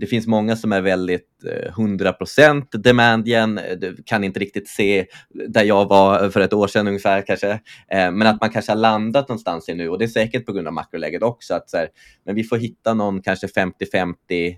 [0.00, 1.28] det finns många som är väldigt
[1.76, 5.06] 100% eh, demandien, du kan inte riktigt se
[5.48, 7.50] där jag var för ett år sedan ungefär kanske.
[7.88, 10.52] Eh, men att man kanske har landat någonstans i nu och det är säkert på
[10.52, 11.54] grund av makroläget också.
[11.54, 11.88] Att så här,
[12.24, 14.56] men vi får hitta någon kanske 50-50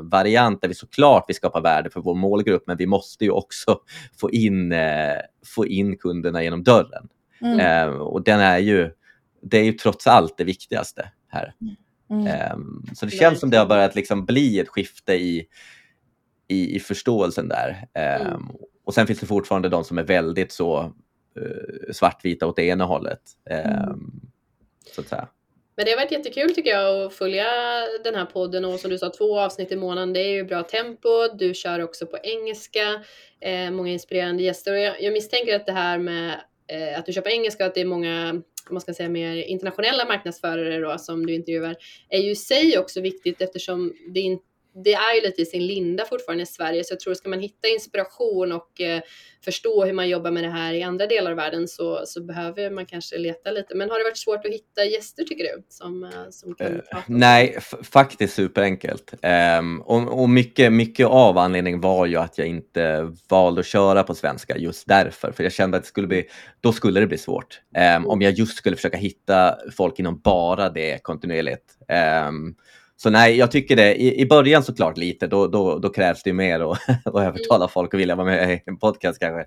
[0.00, 3.80] variant där vi såklart vi skapar värde för vår målgrupp men vi måste ju också
[4.20, 4.74] få in,
[5.46, 7.08] få in kunderna genom dörren.
[7.42, 8.00] Mm.
[8.00, 8.90] och den är ju,
[9.42, 11.54] det är ju trots allt det viktigaste här.
[11.60, 11.76] Mm.
[12.10, 12.52] Mm.
[12.54, 15.46] Um, så det känns som det har börjat liksom bli ett skifte i,
[16.48, 17.88] i, i förståelsen där.
[17.94, 18.48] Um, mm.
[18.84, 20.92] Och sen finns det fortfarande de som är väldigt så
[21.40, 23.20] uh, svartvita åt det ena hållet.
[23.84, 24.30] Um,
[24.94, 25.28] så att säga.
[25.76, 27.46] Men det har varit jättekul tycker jag att följa
[28.04, 30.12] den här podden och som du sa två avsnitt i månaden.
[30.12, 31.08] Det är ju bra tempo.
[31.34, 33.04] Du kör också på engelska.
[33.40, 37.12] Eh, många inspirerande gäster och jag, jag misstänker att det här med eh, att du
[37.12, 41.26] kör på engelska, att det är många man ska säga mer internationella marknadsförare då, som
[41.26, 41.76] du intervjuar,
[42.08, 45.66] är ju i sig också viktigt eftersom det inte det är ju lite i sin
[45.66, 49.02] linda fortfarande i Sverige, så jag tror ska man hitta inspiration och eh,
[49.44, 52.70] förstå hur man jobbar med det här i andra delar av världen så, så behöver
[52.70, 53.74] man kanske leta lite.
[53.74, 55.62] Men har det varit svårt att hitta gäster tycker du?
[55.68, 59.14] Som, eh, som kan uh, nej, faktiskt superenkelt.
[59.58, 64.02] Um, och, och mycket, mycket av anledningen var ju att jag inte valde att köra
[64.02, 65.32] på svenska just därför.
[65.32, 66.24] För jag kände att det skulle bli,
[66.60, 67.60] då skulle det bli svårt.
[67.96, 71.64] Um, om jag just skulle försöka hitta folk inom bara det kontinuerligt.
[72.28, 72.54] Um,
[73.02, 73.94] så nej, jag tycker det.
[73.94, 77.94] I, i början såklart lite, då, då, då krävs det mer att, att övertala folk
[77.94, 79.40] att vilja vara med i en podcast kanske.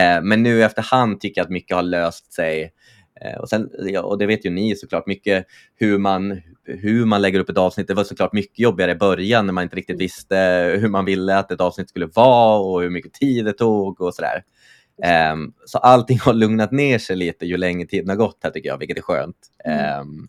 [0.00, 2.72] Eh, men nu efterhand tycker jag att mycket har löst sig.
[3.20, 7.22] Eh, och, sen, ja, och det vet ju ni såklart, mycket hur man, hur man
[7.22, 7.88] lägger upp ett avsnitt.
[7.88, 10.36] Det var såklart mycket jobbigare i början när man inte riktigt visste
[10.80, 14.14] hur man ville att ett avsnitt skulle vara och hur mycket tid det tog och
[14.14, 14.42] sådär.
[15.32, 18.68] Um, så allting har lugnat ner sig lite ju längre tiden har gått här tycker
[18.68, 19.36] jag, vilket är skönt.
[20.00, 20.28] Um,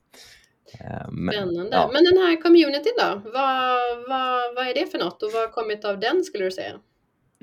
[1.12, 1.69] men, Spännande.
[1.71, 1.89] Ja.
[1.93, 3.21] Men den här communityn då?
[3.34, 6.51] Vad, vad, vad är det för något och vad har kommit av den skulle du
[6.51, 6.73] säga?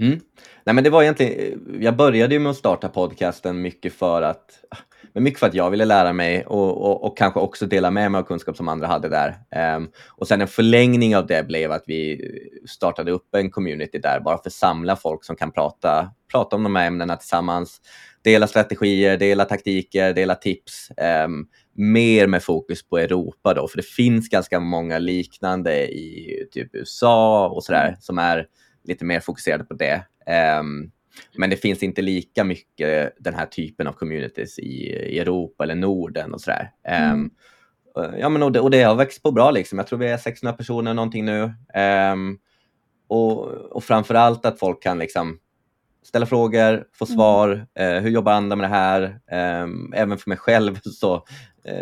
[0.01, 0.21] Mm.
[0.65, 4.51] Nej, men det var egentligen, jag började ju med att starta podcasten mycket för att,
[5.13, 8.11] men mycket för att jag ville lära mig och, och, och kanske också dela med
[8.11, 9.35] mig av kunskap som andra hade där.
[9.77, 12.31] Um, och sen en förlängning av det blev att vi
[12.69, 16.63] startade upp en community där bara för att samla folk som kan prata, prata om
[16.63, 17.81] de här ämnena tillsammans,
[18.23, 20.89] dela strategier, dela taktiker, dela tips.
[21.25, 26.75] Um, mer med fokus på Europa då, för det finns ganska många liknande i typ
[26.75, 28.01] USA och sådär mm.
[28.01, 28.47] som är
[28.85, 30.05] lite mer fokuserade på det.
[30.61, 30.91] Um,
[31.37, 35.75] men det finns inte lika mycket den här typen av communities i, i Europa eller
[35.75, 36.71] Norden och sådär.
[37.13, 37.31] Um,
[38.19, 39.79] ja, men och det, och det, har växt på bra liksom.
[39.79, 41.43] Jag tror vi är 600 personer någonting nu.
[42.13, 42.39] Um,
[43.09, 45.39] och, och framför allt att folk kan liksom
[46.03, 47.17] ställa frågor, få mm.
[47.17, 47.67] svar.
[47.75, 47.97] Mm.
[47.97, 49.03] Eh, hur jobbar andra med det här?
[49.31, 49.69] Eh,
[50.01, 51.23] även för mig själv så eh,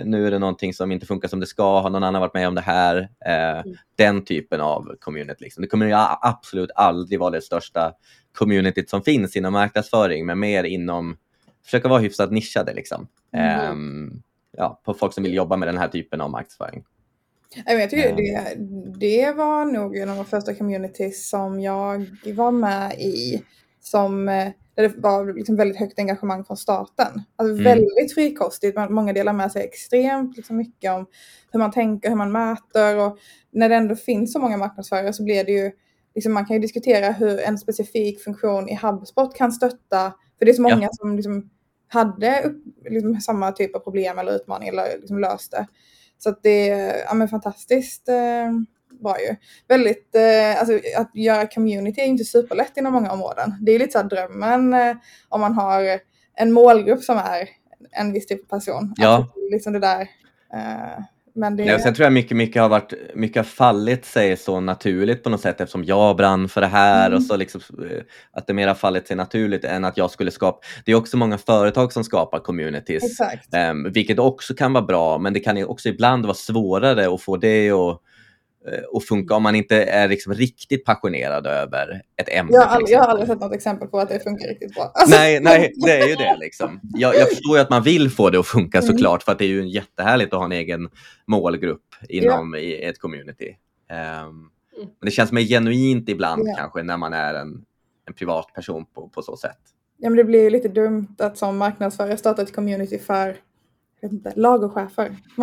[0.05, 1.81] nu är det någonting som inte funkar som det ska.
[1.81, 2.97] Har någon annan varit med om det här?
[3.27, 3.77] Eh, mm.
[3.97, 5.45] Den typen av community.
[5.45, 5.63] Liksom.
[5.63, 7.93] Det kommer ju absolut aldrig vara det största
[8.35, 11.17] communityt som finns inom marknadsföring, men mer inom
[11.65, 12.75] försöka vara hyfsat nischade.
[12.75, 13.09] Liksom.
[13.33, 13.61] Mm.
[13.61, 14.23] Ehm,
[14.57, 16.85] ja, på folk som vill jobba med den här typen av marknadsföring.
[17.67, 18.17] Jag tycker ehm.
[18.17, 18.57] det,
[18.99, 23.43] det var nog en av de första communities som jag var med i
[23.81, 27.23] som, eh, där det var liksom väldigt högt engagemang från starten.
[27.37, 27.65] Alltså mm.
[27.65, 31.07] Väldigt frikostigt, många delar med sig extremt liksom mycket om
[31.53, 33.19] hur man tänker, hur man mäter och
[33.51, 35.71] när det ändå finns så många marknadsförare så blir det ju,
[36.15, 40.51] liksom, man kan ju diskutera hur en specifik funktion i HubSpot kan stötta, för det
[40.51, 40.91] är så många ja.
[40.93, 41.51] som liksom
[41.89, 45.67] hade upp, liksom, samma typ av problem eller utmaning eller liksom löste.
[46.19, 48.53] Så att det är ja, fantastiskt eh,
[49.03, 49.37] bra ju.
[49.69, 53.55] Väldigt, eh, alltså att göra community är inte superlätt inom många områden.
[53.61, 54.97] Det är lite så drömmen eh,
[55.29, 56.01] om man har
[56.37, 57.49] en målgrupp som är
[57.91, 58.95] en viss typ av person.
[58.97, 59.09] Ja.
[59.09, 60.01] Alltså, liksom det där.
[60.55, 61.65] Eh, men det...
[61.65, 65.31] Ja, sen tror jag mycket, mycket har varit, mycket har fallit sig så naturligt på
[65.31, 67.17] något sätt eftersom jag brann för det här mm.
[67.17, 67.61] och så liksom
[67.91, 70.59] eh, att det mer har fallit sig naturligt än att jag skulle skapa.
[70.85, 73.21] Det är också många företag som skapar communities,
[73.71, 77.37] um, vilket också kan vara bra, men det kan också ibland vara svårare att få
[77.37, 78.03] det att
[78.69, 82.53] Eh, och funka om man inte är liksom riktigt passionerad över ett ämne.
[82.53, 84.93] Jag har, aldrig, jag har aldrig sett något exempel på att det funkar riktigt bra.
[84.95, 85.17] Alltså.
[85.17, 86.37] Nej, nej, det är ju det.
[86.41, 86.81] Liksom.
[86.83, 88.91] Jag, jag, förstår ju att man vill få det att funka mm.
[88.91, 90.89] såklart, för att det är ju jättehärligt att ha en egen
[91.27, 92.61] målgrupp inom ja.
[92.61, 93.57] i ett community.
[93.91, 96.55] Um, men det känns mer genuint ibland ja.
[96.59, 97.65] kanske när man är en,
[98.09, 99.59] en privatperson på, på så sätt.
[99.99, 103.37] Ja, men det blir ju lite dumt att som marknadsförare starta ett community för
[104.03, 105.17] vet inte, lagerchefer.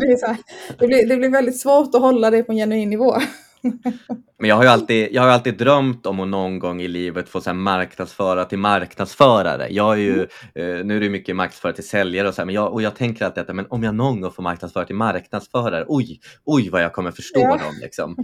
[0.00, 0.36] det, är så här,
[0.78, 3.14] det, blir, det blir väldigt svårt att hålla det på en genuin nivå.
[4.38, 7.28] Men jag har ju alltid, jag har alltid drömt om att någon gång i livet
[7.28, 9.66] få så marknadsföra till marknadsförare.
[9.70, 10.78] Jag är ju, mm.
[10.78, 12.94] eh, nu är det mycket marknadsföra till säljare och så här, men jag, och jag
[12.94, 16.82] tänker alltid att men om jag någon gång får marknadsföra till marknadsförare, oj, oj vad
[16.82, 17.56] jag kommer förstå ja.
[17.56, 17.74] dem.
[17.82, 18.16] Liksom.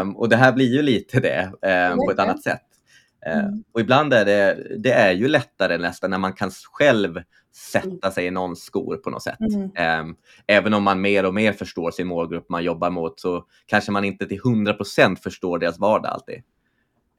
[0.00, 1.52] um, och det här blir ju lite det
[1.92, 2.62] um, på ett annat sätt.
[3.26, 3.64] Uh, mm.
[3.74, 7.20] Och ibland är det, det är ju lättare nästan när man kan själv
[7.54, 9.38] sätta sig i någons skor på något sätt.
[9.40, 10.00] Mm.
[10.00, 13.92] Um, även om man mer och mer förstår sin målgrupp man jobbar mot så kanske
[13.92, 16.42] man inte till 100% förstår deras vardag alltid.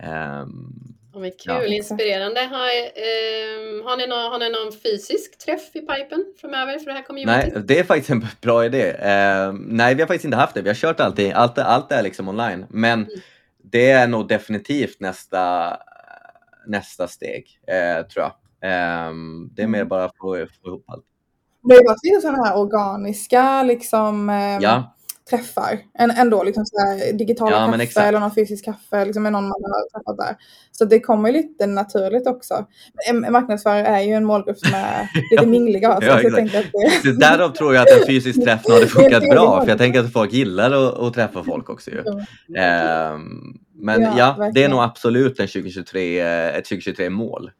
[0.03, 1.65] Um, oh, kul, ja.
[1.65, 2.39] inspirerande.
[2.39, 6.93] Har, um, har, ni någon, har ni någon fysisk träff i pipen framöver för det
[6.93, 7.53] här communityt?
[7.53, 8.91] Nej, det är faktiskt en bra idé.
[8.91, 10.61] Uh, nej, vi har faktiskt inte haft det.
[10.61, 12.65] Vi har kört alltid, allt, allt är liksom online.
[12.69, 13.19] Men mm.
[13.63, 15.77] det är nog definitivt nästa,
[16.67, 18.33] nästa steg, uh, tror jag.
[18.61, 19.89] Um, det är mer mm.
[19.89, 21.05] bara att få, ihop allt.
[21.63, 24.95] Det har varit lite sådana här organiska liksom, um, ja.
[25.29, 25.79] träffar.
[25.93, 29.43] En, ändå liksom så här, digitala ja, kaffe eller någon fysisk kaffe liksom med någon
[29.43, 30.35] man har träffat där.
[30.71, 32.65] Så det kommer lite naturligt också.
[33.09, 35.93] En marknadsförare är ju en målgrupp som är lite mingliga.
[35.93, 37.19] Alltså, ja, så det...
[37.19, 39.61] Därav tror jag att en fysisk träff hade funkat bra.
[39.61, 41.91] För jag tänker att folk gillar att, att träffa folk också.
[41.91, 41.97] Ju.
[41.99, 47.51] Um, men ja, ja det är nog absolut en 2023, ett 2023-mål.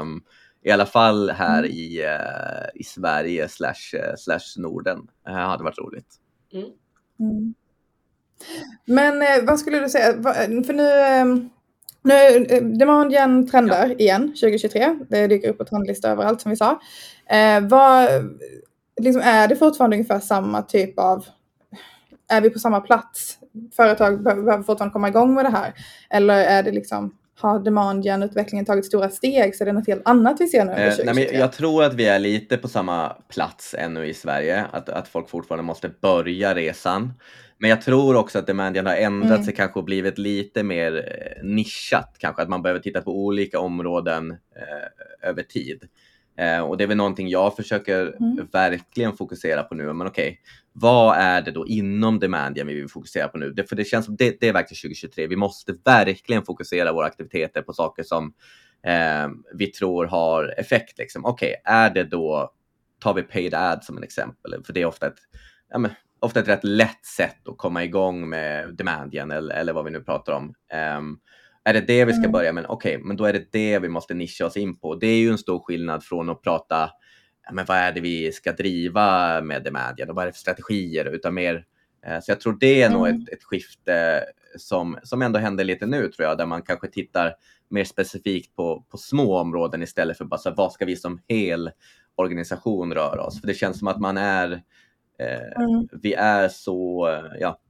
[0.00, 0.22] Um,
[0.64, 1.70] i alla fall här mm.
[1.70, 5.06] i, uh, i Sverige slash, uh, slash Norden.
[5.24, 6.06] Det uh, hade varit roligt.
[6.52, 6.66] Mm.
[7.20, 7.54] Mm.
[8.84, 10.22] Men eh, vad skulle du säga,
[10.66, 11.50] för nu, ehm,
[12.02, 12.44] nu
[12.78, 13.94] Demand Gen trendar ja.
[13.94, 14.98] igen 2023.
[15.08, 16.80] Det dyker upp på trendlistor överallt som vi sa.
[17.26, 18.08] Eh, vad,
[19.00, 21.24] liksom, är det fortfarande ungefär samma typ av,
[22.28, 23.38] är vi på samma plats?
[23.76, 25.74] Företag behöver fortfarande komma igång med det här?
[26.10, 30.36] Eller är det liksom har demand-gen-utvecklingen tagit stora steg så är det något helt annat
[30.40, 33.74] vi ser nu eh, nej, men Jag tror att vi är lite på samma plats
[33.78, 37.12] ännu i Sverige, att, att folk fortfarande måste börja resan.
[37.58, 39.44] Men jag tror också att demand-gen har ändrat mm.
[39.44, 43.58] sig kanske och blivit lite mer eh, nischat, kanske att man behöver titta på olika
[43.58, 45.88] områden eh, över tid.
[46.38, 48.48] Eh, och det är väl någonting jag försöker mm.
[48.52, 49.92] verkligen fokusera på nu.
[49.92, 50.36] Men okej, okay,
[50.72, 53.50] vad är det då inom demandgen vi vill fokusera på nu?
[53.50, 55.26] Det, för det känns som det, det är verkligen 2023.
[55.26, 58.34] Vi måste verkligen fokusera våra aktiviteter på saker som
[58.86, 60.98] eh, vi tror har effekt.
[60.98, 61.24] Liksom.
[61.24, 62.52] Okej, okay, är det då,
[63.00, 65.18] tar vi paid ad som en exempel, för det är ofta ett,
[65.70, 65.90] ja, men,
[66.20, 70.00] ofta ett rätt lätt sätt att komma igång med demandgen eller, eller vad vi nu
[70.00, 70.54] pratar om.
[70.98, 71.20] Um,
[71.64, 72.32] är det det vi ska mm.
[72.32, 72.66] börja med?
[72.68, 74.94] Okej, okay, men då är det det vi måste nischa oss in på.
[74.94, 76.90] Det är ju en stor skillnad från att prata,
[77.52, 81.04] men vad är det vi ska driva med Demadian och vad är det för strategier?
[81.04, 81.64] Utan mer,
[82.06, 82.98] eh, så jag tror det är mm.
[82.98, 84.24] nog ett, ett skifte
[84.56, 87.34] som, som ändå händer lite nu tror jag, där man kanske tittar
[87.68, 91.70] mer specifikt på, på små områden istället för bara så vad ska vi som hel
[92.14, 93.40] organisation röra oss?
[93.40, 94.52] För det känns som att man är,
[95.18, 95.88] eh, mm.
[95.92, 97.08] vi är så,
[97.40, 97.60] ja,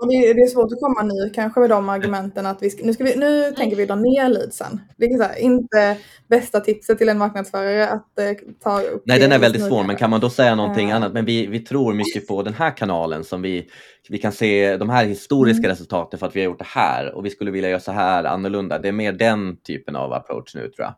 [0.00, 2.92] och det, är svårt att komma nu kanske med de argumenten att vi ska, nu,
[2.92, 4.80] ska vi, nu tänker vi dra ner leadsen.
[4.96, 5.96] Det är så här, inte
[6.28, 8.32] bästa tipset till en marknadsförare att eh,
[8.62, 9.02] ta upp.
[9.06, 10.96] Nej, den är väldigt svår, men kan man då säga någonting uh.
[10.96, 11.12] annat?
[11.12, 13.68] Men vi, vi tror mycket på den här kanalen som vi,
[14.08, 15.70] vi kan se de här historiska mm.
[15.70, 18.24] resultaten för att vi har gjort det här och vi skulle vilja göra så här
[18.24, 18.78] annorlunda.
[18.78, 20.94] Det är mer den typen av approach nu tror jag.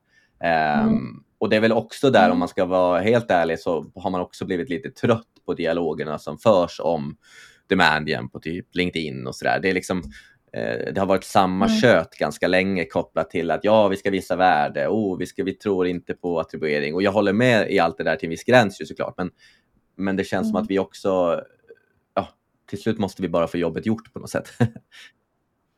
[0.82, 1.22] Um, mm.
[1.38, 2.38] Och det är väl också där, om mm.
[2.38, 6.38] man ska vara helt ärlig, så har man också blivit lite trött på dialogerna som
[6.38, 7.16] förs om
[7.70, 9.61] demand igen på typ LinkedIn och sådär.
[9.62, 10.02] Det är liksom
[10.52, 11.78] eh, det har varit samma mm.
[11.78, 15.52] kött ganska länge kopplat till att ja, vi ska visa värde, oh, vi, ska, vi
[15.52, 16.94] tror inte på attribuering.
[16.94, 19.30] Och jag håller med i allt det där till en viss gräns ju såklart, men,
[19.96, 20.52] men det känns mm.
[20.52, 21.40] som att vi också,
[22.14, 22.28] ja,
[22.70, 24.48] till slut måste vi bara få jobbet gjort på något sätt.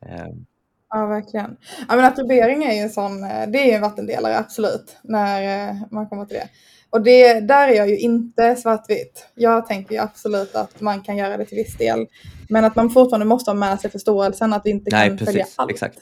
[0.05, 0.45] Ehm.
[0.89, 1.57] Ja, verkligen.
[1.89, 5.75] Ja, men attribuering är ju en sån, eh, det är en vattendelare, absolut, när eh,
[5.91, 6.49] man kommer till det.
[6.93, 9.27] Och det, där är jag ju inte svartvit.
[9.35, 12.07] Jag tänker ju absolut att man kan göra det till viss del.
[12.49, 15.33] Men att man fortfarande måste ha med sig förståelsen att vi inte Nej, kan precis,
[15.33, 15.71] följa allt.
[15.71, 15.99] Exakt.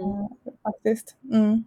[0.00, 0.28] Mm,
[0.62, 1.16] faktiskt.
[1.32, 1.64] Mm.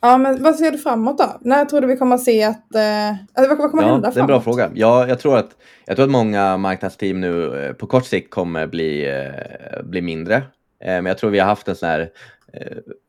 [0.00, 1.38] Ja, men vad ser du framåt då?
[1.40, 2.74] När tror du vi kommer att se att...
[2.74, 4.14] Eh, vad, kommer ja, hända framåt?
[4.14, 4.70] Det är en bra fråga.
[4.74, 5.50] Ja, jag, tror att,
[5.86, 10.36] jag tror att många marknadsteam nu eh, på kort sikt kommer bli, eh, bli mindre.
[10.36, 10.42] Eh,
[10.80, 12.10] men jag tror vi har haft en sån här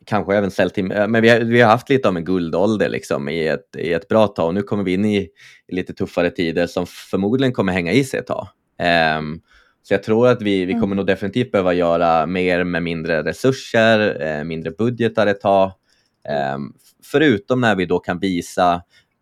[0.05, 3.29] kanske även säljteam, eh, men vi har, vi har haft lite av en guldålder liksom
[3.29, 5.29] i ett, i ett bra tag och nu kommer vi in i,
[5.67, 8.47] i lite tuffare tider som förmodligen kommer hänga i sig ett tag.
[9.19, 9.41] Um,
[9.83, 10.97] så jag tror att vi, vi kommer mm.
[10.97, 15.71] nog definitivt behöva göra mer med mindre resurser, eh, mindre budgetar ett tag.
[16.55, 16.73] Um,
[17.03, 18.73] förutom när vi då kan visa,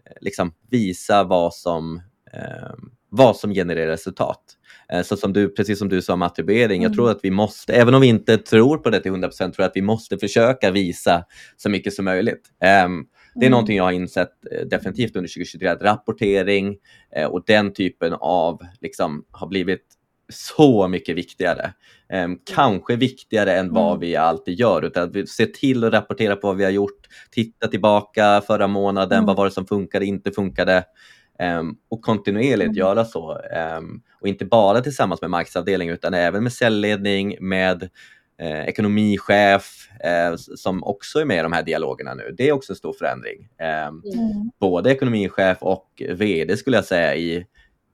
[0.06, 2.02] eh, liksom, visa vad, som,
[2.74, 4.44] um, vad som genererar resultat.
[4.94, 7.16] Eh, så som du, precis som du sa om attribuering, jag tror mm.
[7.16, 9.76] att vi måste, även om vi inte tror på det till 100% tror jag att
[9.76, 11.24] vi måste försöka visa
[11.58, 12.50] så mycket som möjligt.
[12.86, 13.52] Um, det är mm.
[13.52, 16.78] någonting jag har insett eh, definitivt under 2023, att rapportering
[17.16, 19.86] eh, och den typen av, liksom, har blivit
[20.34, 21.74] så mycket viktigare.
[22.14, 24.00] Um, kanske viktigare än vad mm.
[24.00, 27.08] vi alltid gör, utan att vi ser till att rapportera på vad vi har gjort,
[27.32, 29.26] titta tillbaka förra månaden, mm.
[29.26, 30.84] vad var det som funkade, inte funkade.
[31.44, 32.78] Um, och kontinuerligt mm.
[32.78, 33.40] göra så.
[33.78, 37.90] Um, och inte bara tillsammans med marknadsavdelningen utan även med säljledning, med
[38.40, 42.36] eh, ekonomichef eh, som också är med i de här dialogerna nu.
[42.38, 43.50] Det är också en stor förändring.
[43.58, 44.52] Eh, mm.
[44.60, 47.46] Både ekonomichef och vd skulle jag säga i,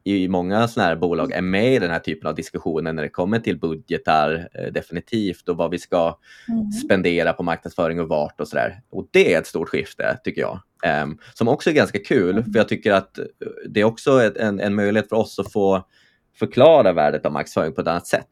[0.04, 3.10] i många sådana här bolag är med i den här typen av diskussioner när det
[3.10, 6.18] kommer till budgetar eh, definitivt och vad vi ska
[6.50, 6.72] mm.
[6.72, 8.82] spendera på marknadsföring och vart och sådär.
[8.90, 10.60] Och det är ett stort skifte tycker jag.
[10.86, 12.54] Eh, som också är ganska kul mm.
[12.54, 13.20] för jag tycker att
[13.70, 15.88] det är också ett, en, en möjlighet för oss att få
[16.40, 18.28] förklara värdet av marknadsföring på ett annat sätt.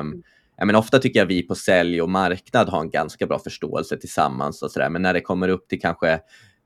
[0.00, 0.22] Um,
[0.56, 3.96] jag menar, ofta tycker jag vi på sälj och marknad har en ganska bra förståelse
[3.96, 4.88] tillsammans och sådär.
[4.88, 6.12] Men när det kommer upp till kanske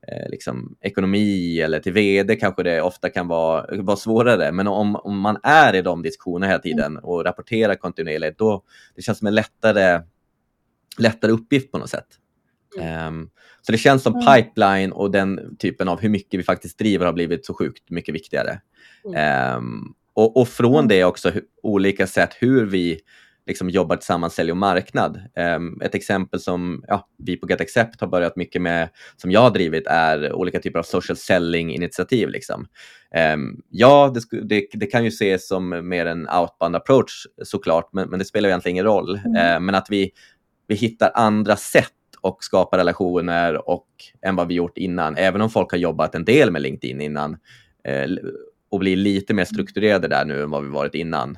[0.07, 4.51] eh, liksom, ekonomi eller till vd kanske det ofta kan vara, vara svårare.
[4.51, 8.63] Men om, om man är i de diskussionerna hela tiden och rapporterar kontinuerligt, då
[8.95, 10.01] det känns som en lättare,
[10.97, 12.07] lättare uppgift på något sätt.
[12.77, 13.29] Um,
[13.61, 17.13] så det känns som pipeline och den typen av hur mycket vi faktiskt driver har
[17.13, 18.61] blivit så sjukt mycket viktigare.
[19.57, 21.31] Um, och, och från det också
[21.63, 22.99] olika sätt hur vi
[23.49, 25.21] liksom jobbar tillsammans, sälj och marknad.
[25.57, 29.41] Um, ett exempel som ja, vi på Get Accept har börjat mycket med, som jag
[29.41, 32.29] har drivit, är olika typer av social selling-initiativ.
[32.29, 32.67] Liksom.
[33.33, 38.09] Um, ja, det, det, det, kan ju ses som mer en outbound approach såklart, men,
[38.09, 39.19] men det spelar egentligen ingen roll.
[39.25, 39.55] Mm.
[39.55, 40.11] Uh, men att vi,
[40.67, 43.87] vi hittar andra sätt och skapar relationer och,
[44.21, 45.17] än vad vi gjort innan.
[45.17, 47.37] Även om folk har jobbat en del med LinkedIn innan
[47.83, 48.09] eh,
[48.69, 51.37] och bli lite mer strukturerade där nu än vad vi varit innan.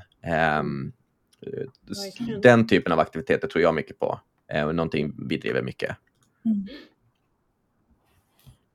[0.60, 0.94] Um,
[2.42, 4.20] den typen av aktiviteter tror jag mycket på.
[4.54, 5.98] Eh, någonting vi driver mycket.
[6.46, 6.68] Mm.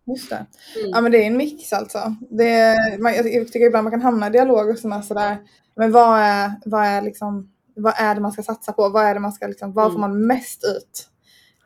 [0.06, 0.36] Just det.
[0.36, 0.90] Mm.
[0.90, 2.16] Ja men det är en mix alltså.
[2.30, 5.38] Det, man, jag tycker ibland man kan hamna i dialoger som är sådär,
[5.74, 8.88] men vad är, vad är liksom, vad är det man ska satsa på?
[8.88, 10.10] Vad är det man ska liksom, vad får mm.
[10.10, 11.08] man mest ut?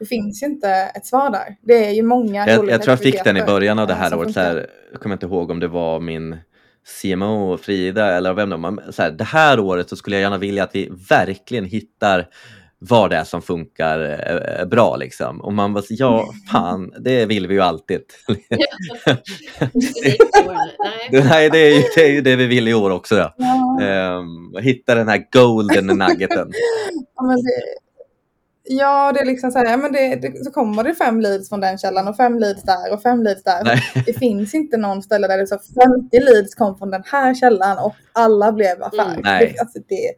[0.00, 1.56] Det finns ju inte ett svar där.
[1.62, 4.14] Det är ju många Jag, jag tror jag fick den i början av det här
[4.14, 6.36] året, så här, jag kommer inte ihåg om det var min
[7.02, 8.92] CMO Frida eller vem det var.
[8.92, 12.28] Så här, det här året så skulle jag gärna vilja att vi verkligen hittar
[12.78, 14.00] vad det är som funkar
[14.60, 14.96] eh, bra.
[14.96, 15.40] Liksom.
[15.40, 18.00] Och man bara, ja fan, det vill vi ju alltid.
[21.10, 23.16] Nej, det är, ju, det är ju det vi vill i år också.
[23.16, 23.34] Ja.
[23.80, 24.16] ja.
[24.16, 26.52] Um, hitta den här golden nuggeten.
[27.16, 27.62] ja, men det,
[28.72, 31.60] Ja, det är liksom så här, men det, det, så kommer det fem leads från
[31.60, 33.64] den källan och fem leads där och fem leads där.
[33.64, 33.82] Nej.
[34.06, 37.34] Det finns inte någon ställe där det är så 50 leads kom från den här
[37.34, 39.10] källan och alla blev affär.
[39.10, 39.20] Mm.
[39.24, 39.52] Nej.
[39.54, 40.12] Det, alltså det,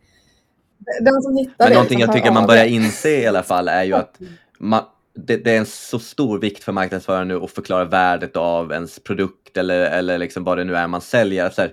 [1.04, 1.74] den som hittar men det.
[1.74, 4.18] Någonting jag tycker man börjar inse i alla fall är ju att
[4.58, 4.82] man,
[5.14, 8.98] det, det, är en så stor vikt för marknadsförare nu att förklara värdet av ens
[9.02, 11.50] produkt eller, eller liksom vad det nu är man säljer.
[11.50, 11.72] Så här,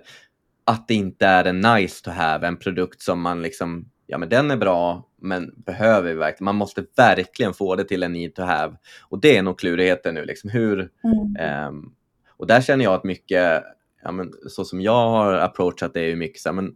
[0.65, 4.29] att det inte är en nice to have, en produkt som man liksom ja men
[4.29, 6.45] den är bra, men behöver vi verkligen?
[6.45, 8.75] Man måste verkligen få det till en need to have.
[9.01, 10.25] Och det är nog klurigheten nu.
[10.25, 10.49] Liksom.
[10.49, 11.67] Hur, mm.
[11.67, 11.93] um,
[12.37, 13.63] och där känner jag att mycket,
[14.03, 16.71] ja, men, så som jag har approachat det är mycket så här, men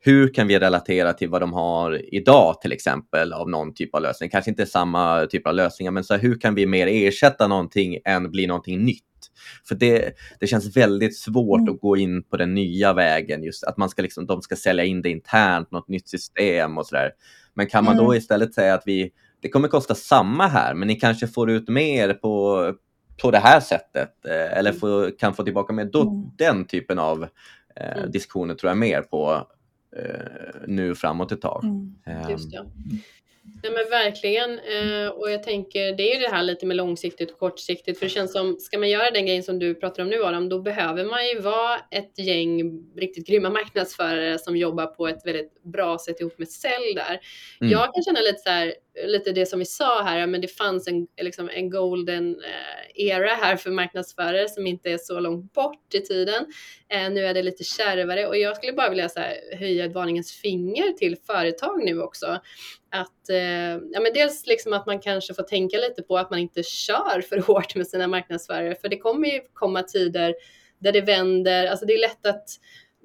[0.00, 4.02] hur kan vi relatera till vad de har idag till exempel av någon typ av
[4.02, 4.30] lösning?
[4.30, 7.98] Kanske inte samma typ av lösningar, men så här, hur kan vi mer ersätta någonting
[8.04, 9.04] än bli någonting nytt?
[9.68, 11.74] För det, det känns väldigt svårt mm.
[11.74, 14.84] att gå in på den nya vägen, just att man ska liksom, de ska sälja
[14.84, 17.10] in det internt, något nytt system och sådär.
[17.54, 18.04] Men kan man mm.
[18.04, 21.68] då istället säga att vi, det kommer kosta samma här, men ni kanske får ut
[21.68, 22.74] mer på,
[23.22, 24.80] på det här sättet eh, eller mm.
[24.80, 25.84] får, kan få tillbaka mer.
[25.84, 26.30] Då, mm.
[26.38, 27.22] Den typen av
[27.76, 28.10] eh, mm.
[28.10, 29.46] diskussioner tror jag mer på
[29.96, 31.64] eh, nu framåt ett tag.
[31.64, 32.30] Mm.
[32.30, 32.66] Just det.
[33.44, 34.58] Nej men verkligen.
[34.58, 37.98] Eh, och jag tänker, det är ju det här lite med långsiktigt och kortsiktigt.
[37.98, 40.48] För det känns som, ska man göra den grejen som du pratar om nu Adam,
[40.48, 42.62] då behöver man ju vara ett gäng
[42.96, 47.20] riktigt grymma marknadsförare som jobbar på ett väldigt bra sätt ihop med sälj där.
[47.60, 47.72] Mm.
[47.72, 48.74] Jag kan känna lite så här,
[49.06, 53.28] lite det som vi sa här, men det fanns en, liksom en golden eh, era
[53.28, 56.46] här för marknadsförare som inte är så långt bort i tiden.
[56.88, 59.94] Eh, nu är det lite kärvare och jag skulle bara vilja så här, höja ett
[59.94, 62.26] varningens finger till företag nu också.
[62.90, 66.38] Att, eh, ja, men dels liksom att man kanske får tänka lite på att man
[66.38, 70.34] inte kör för hårt med sina marknadsförare, för det kommer ju komma tider
[70.78, 71.66] där det vänder.
[71.66, 72.48] Alltså det är lätt att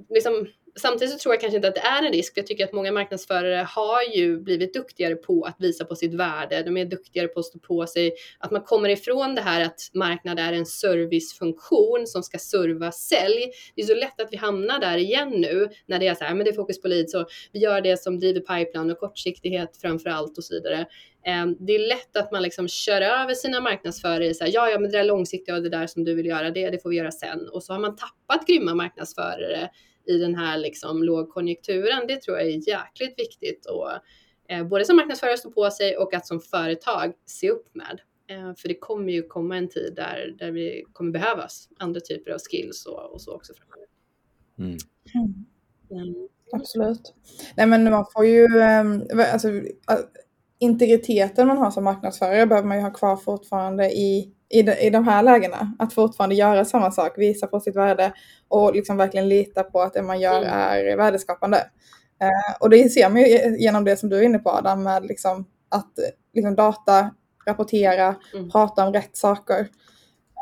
[0.09, 0.47] liksom,
[0.77, 2.33] samtidigt så tror jag kanske inte att det är en risk.
[2.33, 6.13] för Jag tycker att många marknadsförare har ju blivit duktigare på att visa på sitt
[6.13, 6.63] värde.
[6.63, 9.89] De är duktigare på att stå på sig, att man kommer ifrån det här att
[9.93, 13.51] marknad är en servicefunktion som ska serva sälj.
[13.75, 16.35] Det är så lätt att vi hamnar där igen nu när det är så här,
[16.35, 19.77] men det är fokus på lead, så vi gör det som driver pipeline och kortsiktighet
[19.81, 20.85] framför allt och så vidare.
[21.27, 24.79] Ehm, det är lätt att man liksom kör över sina marknadsförare så här, ja, ja,
[24.79, 26.95] men det där långsiktiga och det där som du vill göra, det, det får vi
[26.95, 27.49] göra sen.
[27.49, 29.69] Och så har man tappat grymma marknadsförare
[30.05, 32.07] i den här liksom lågkonjunkturen.
[32.07, 33.91] Det tror jag är jäkligt viktigt och
[34.49, 38.01] eh, både som marknadsförare stå på sig och att som företag se upp med.
[38.29, 42.31] Eh, för det kommer ju komma en tid där, där vi kommer behövas andra typer
[42.31, 43.87] av skills och, och så också framöver.
[44.59, 44.77] Mm.
[45.91, 46.27] Mm.
[46.51, 47.13] Absolut.
[47.57, 49.03] Nej men man får ju, ehm,
[49.33, 49.49] alltså,
[50.59, 54.89] integriteten man har som marknadsförare behöver man ju ha kvar fortfarande i i de, i
[54.89, 55.73] de här lägena.
[55.79, 58.13] Att fortfarande göra samma sak, visa på sitt värde
[58.47, 60.49] och liksom verkligen lita på att det man gör mm.
[60.49, 61.57] är värdeskapande.
[62.21, 65.05] Eh, och det ser man ju genom det som du är inne på Adam, med
[65.05, 65.93] liksom att
[66.33, 67.11] liksom data,
[67.45, 68.49] rapportera, mm.
[68.49, 69.67] prata om rätt saker.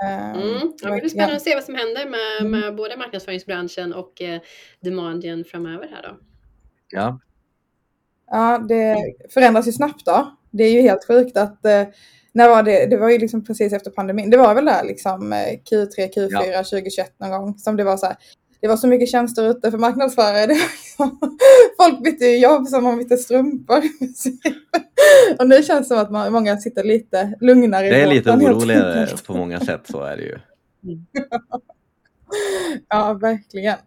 [0.03, 0.73] Eh, mm.
[0.81, 2.61] Ja, det blir spännande att se vad som händer med, mm.
[2.61, 4.41] med både marknadsföringsbranschen och eh,
[4.79, 6.17] demandien framöver här då.
[6.89, 7.19] Ja.
[8.31, 8.97] Ja, det
[9.29, 10.31] förändras ju snabbt då.
[10.51, 11.83] Det är ju helt sjukt att eh,
[12.31, 12.85] när var det?
[12.85, 14.29] Det var ju liksom precis efter pandemin.
[14.29, 15.33] Det var väl där liksom
[15.71, 16.63] Q3, Q4 ja.
[16.63, 18.15] 2021 någon gång som det var så här.
[18.61, 20.47] Det var så mycket tjänster ute för marknadsförare.
[20.47, 21.19] Liksom,
[21.77, 23.77] folk bytte jobb som man bytte strumpor.
[25.39, 29.07] och nu känns det som att man, många sitter lite lugnare Det är lite oroligare
[29.27, 30.39] på många sätt, så är det ju.
[32.89, 33.77] ja, verkligen.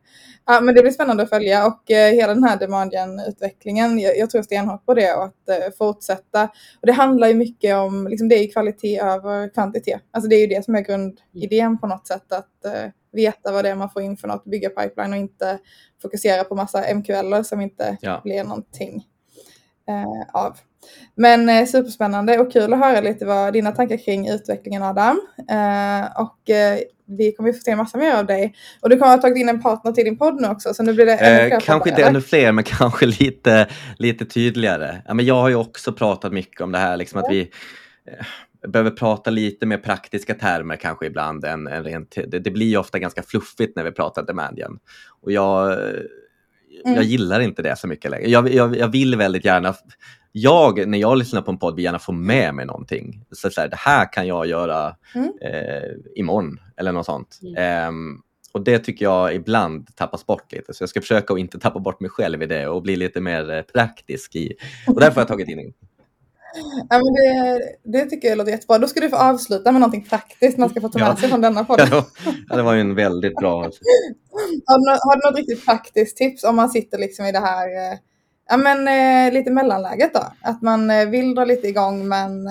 [0.47, 4.31] Ja, men det blir spännande att följa och eh, hela den här demandgen-utvecklingen, jag, jag
[4.31, 6.45] tror stenhårt på det och att eh, fortsätta.
[6.81, 10.03] Och det handlar ju mycket om, liksom, det är kvalitet över kvantitet.
[10.11, 13.65] Alltså det är ju det som är grundidén på något sätt, att eh, veta vad
[13.65, 15.59] det är man får in för något, bygga pipeline och inte
[16.03, 18.21] fokusera på massa MQL som inte ja.
[18.25, 19.07] blir någonting
[19.89, 20.57] eh, av.
[21.15, 25.21] Men eh, superspännande och kul att höra lite vad dina tankar kring utvecklingen Adam.
[25.51, 28.55] Eh, och eh, vi kommer få se massa mer av dig.
[28.81, 30.95] Och du kommer ha tagit in en partner till din podd nu också, så nu
[30.95, 31.57] blir det ännu fler.
[31.57, 33.69] Eh, kanske inte ännu fler, men kanske lite,
[33.99, 35.03] lite tydligare.
[35.07, 38.69] Ja, men jag har ju också pratat mycket om det här, liksom att vi eh,
[38.69, 41.45] behöver prata lite mer praktiska termer kanske ibland.
[41.45, 44.79] Än, än rent, det, det blir ju ofta ganska fluffigt när vi pratar Demandian.
[45.23, 45.79] Och jag,
[46.85, 46.97] Mm.
[46.97, 48.31] Jag gillar inte det så mycket längre.
[48.31, 49.75] Jag, jag, jag, vill väldigt gärna,
[50.33, 53.25] jag, när jag lyssnar på en podd, vill gärna få med mig någonting.
[53.33, 55.33] Så, så här, det här kan jag göra mm.
[55.43, 57.41] eh, imorgon eller något sånt.
[57.43, 57.89] Mm.
[57.89, 58.23] Um,
[58.53, 60.75] och det tycker jag ibland tappas bort lite.
[60.75, 63.21] Så jag ska försöka att inte tappa bort mig själv i det och bli lite
[63.21, 64.55] mer eh, praktisk i.
[64.87, 65.59] Och därför har jag tagit in
[66.89, 68.79] Ja, men det, det tycker jag låter jättebra.
[68.79, 71.17] Då ska du få avsluta med någonting praktiskt man ska få ta med ja.
[71.17, 71.81] sig från denna podd.
[72.49, 73.63] Ja, det var ju en väldigt bra...
[74.67, 77.93] har, du, har du något riktigt praktiskt tips om man sitter liksom i det här
[77.93, 77.99] eh,
[78.49, 80.33] ja, men, eh, lite mellanläget då?
[80.41, 82.49] Att man eh, vill dra lite igång men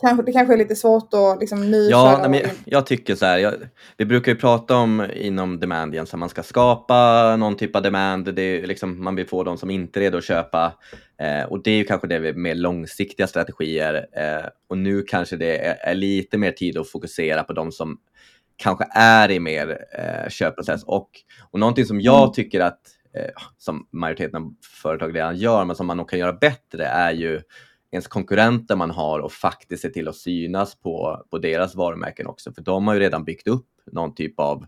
[0.00, 3.26] kanske, det kanske är lite svårt att liksom Ja, nej, men jag, jag, tycker så
[3.26, 3.54] här, jag,
[3.96, 8.34] vi brukar ju prata om inom demandien så man ska skapa någon typ av demand,
[8.34, 10.72] det är liksom, man vill få de som inte är redo att köpa
[11.20, 15.36] eh, och det är ju kanske det med mer långsiktiga strategier eh, och nu kanske
[15.36, 17.98] det är, är, lite mer tid att fokusera på de som
[18.56, 21.08] kanske är i mer eh, köpprocess och,
[21.50, 22.32] och någonting som jag mm.
[22.32, 22.93] tycker att eh,
[23.58, 27.40] som majoriteten av företag redan gör men som man nog kan göra bättre är ju
[27.94, 32.52] ens konkurrenter man har och faktiskt se till att synas på, på deras varumärken också.
[32.52, 34.66] För de har ju redan byggt upp någon typ av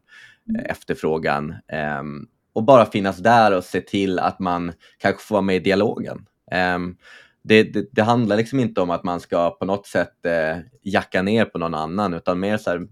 [0.49, 0.61] mm.
[0.61, 1.55] eh, efterfrågan.
[2.01, 5.61] Um, och bara finnas där och se till att man kanske får vara med i
[5.61, 6.27] dialogen.
[6.75, 6.97] Um,
[7.43, 11.23] det, det, det, handlar liksom inte om att man ska på något sätt eh, jacka
[11.23, 12.87] ner på någon annan utan mer så här, eh,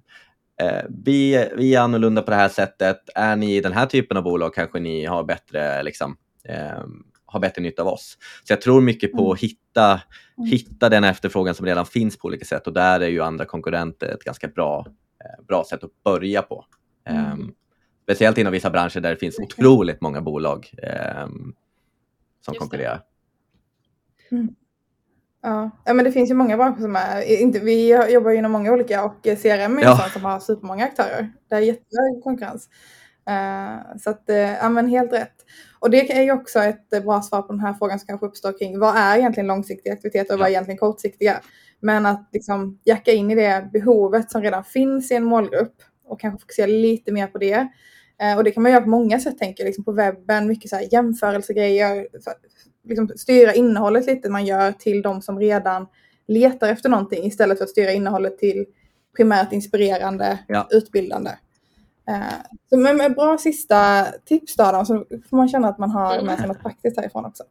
[0.89, 3.01] vi, vi är annorlunda på det här sättet.
[3.15, 6.85] Är ni i den här typen av bolag kanske ni har bättre liksom, eh,
[7.27, 8.19] har bättre nytta av oss.
[8.45, 10.01] Så jag tror mycket på att hitta,
[10.51, 14.09] hitta den efterfrågan som redan finns på olika sätt och där är ju andra konkurrenter
[14.09, 14.87] ett ganska bra,
[15.49, 16.65] bra sätt att börja på.
[17.05, 17.33] Mm.
[17.33, 17.55] Um,
[18.03, 20.71] speciellt inom vissa branscher där det finns otroligt många bolag
[21.25, 21.55] um,
[22.41, 23.03] som konkurrerar.
[24.31, 24.55] Mm.
[25.47, 25.71] Ja.
[25.85, 28.73] ja, men det finns ju många branscher som är, inte, vi jobbar ju inom många
[28.73, 29.97] olika och CRM är ja.
[29.97, 31.33] sånt som har supermånga aktörer.
[31.49, 32.69] Det är jättehög konkurrens.
[33.31, 35.35] Uh, så att, uh, ja men helt rätt.
[35.79, 38.59] Och det är ju också ett bra svar på den här frågan som kanske uppstår
[38.59, 41.41] kring vad är egentligen långsiktiga aktiviteter och vad är egentligen kortsiktiga?
[41.81, 46.21] Men att liksom jacka in i det behovet som redan finns i en målgrupp och
[46.21, 47.69] kanske fokusera lite mer på det.
[48.23, 50.71] Uh, och det kan man göra på många sätt, tänker jag, liksom på webben, mycket
[50.71, 52.09] så här jämförelsegrejer,
[52.85, 55.87] liksom styra innehållet lite man gör till de som redan
[56.26, 58.66] letar efter någonting istället för att styra innehållet till
[59.16, 60.68] primärt inspirerande, ja.
[60.70, 61.30] utbildande.
[62.11, 65.91] Uh, så med, med, bra sista tips då, då, så får man känna att man
[65.91, 67.43] har med sig något praktiskt härifrån också.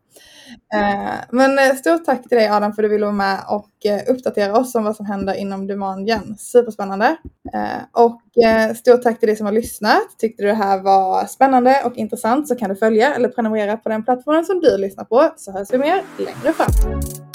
[0.75, 3.69] Uh, men uh, stort tack till dig Adam för att du ville vara med och
[4.07, 6.37] uppdatera oss om vad som händer inom Demangen.
[6.37, 7.15] Superspännande.
[7.91, 8.21] och
[8.75, 10.19] stort tack till dig som har lyssnat.
[10.19, 13.89] Tyckte du det här var spännande och intressant så kan du följa eller prenumerera på
[13.89, 17.32] den plattformen som du lyssnar på så hörs vi mer längre fram.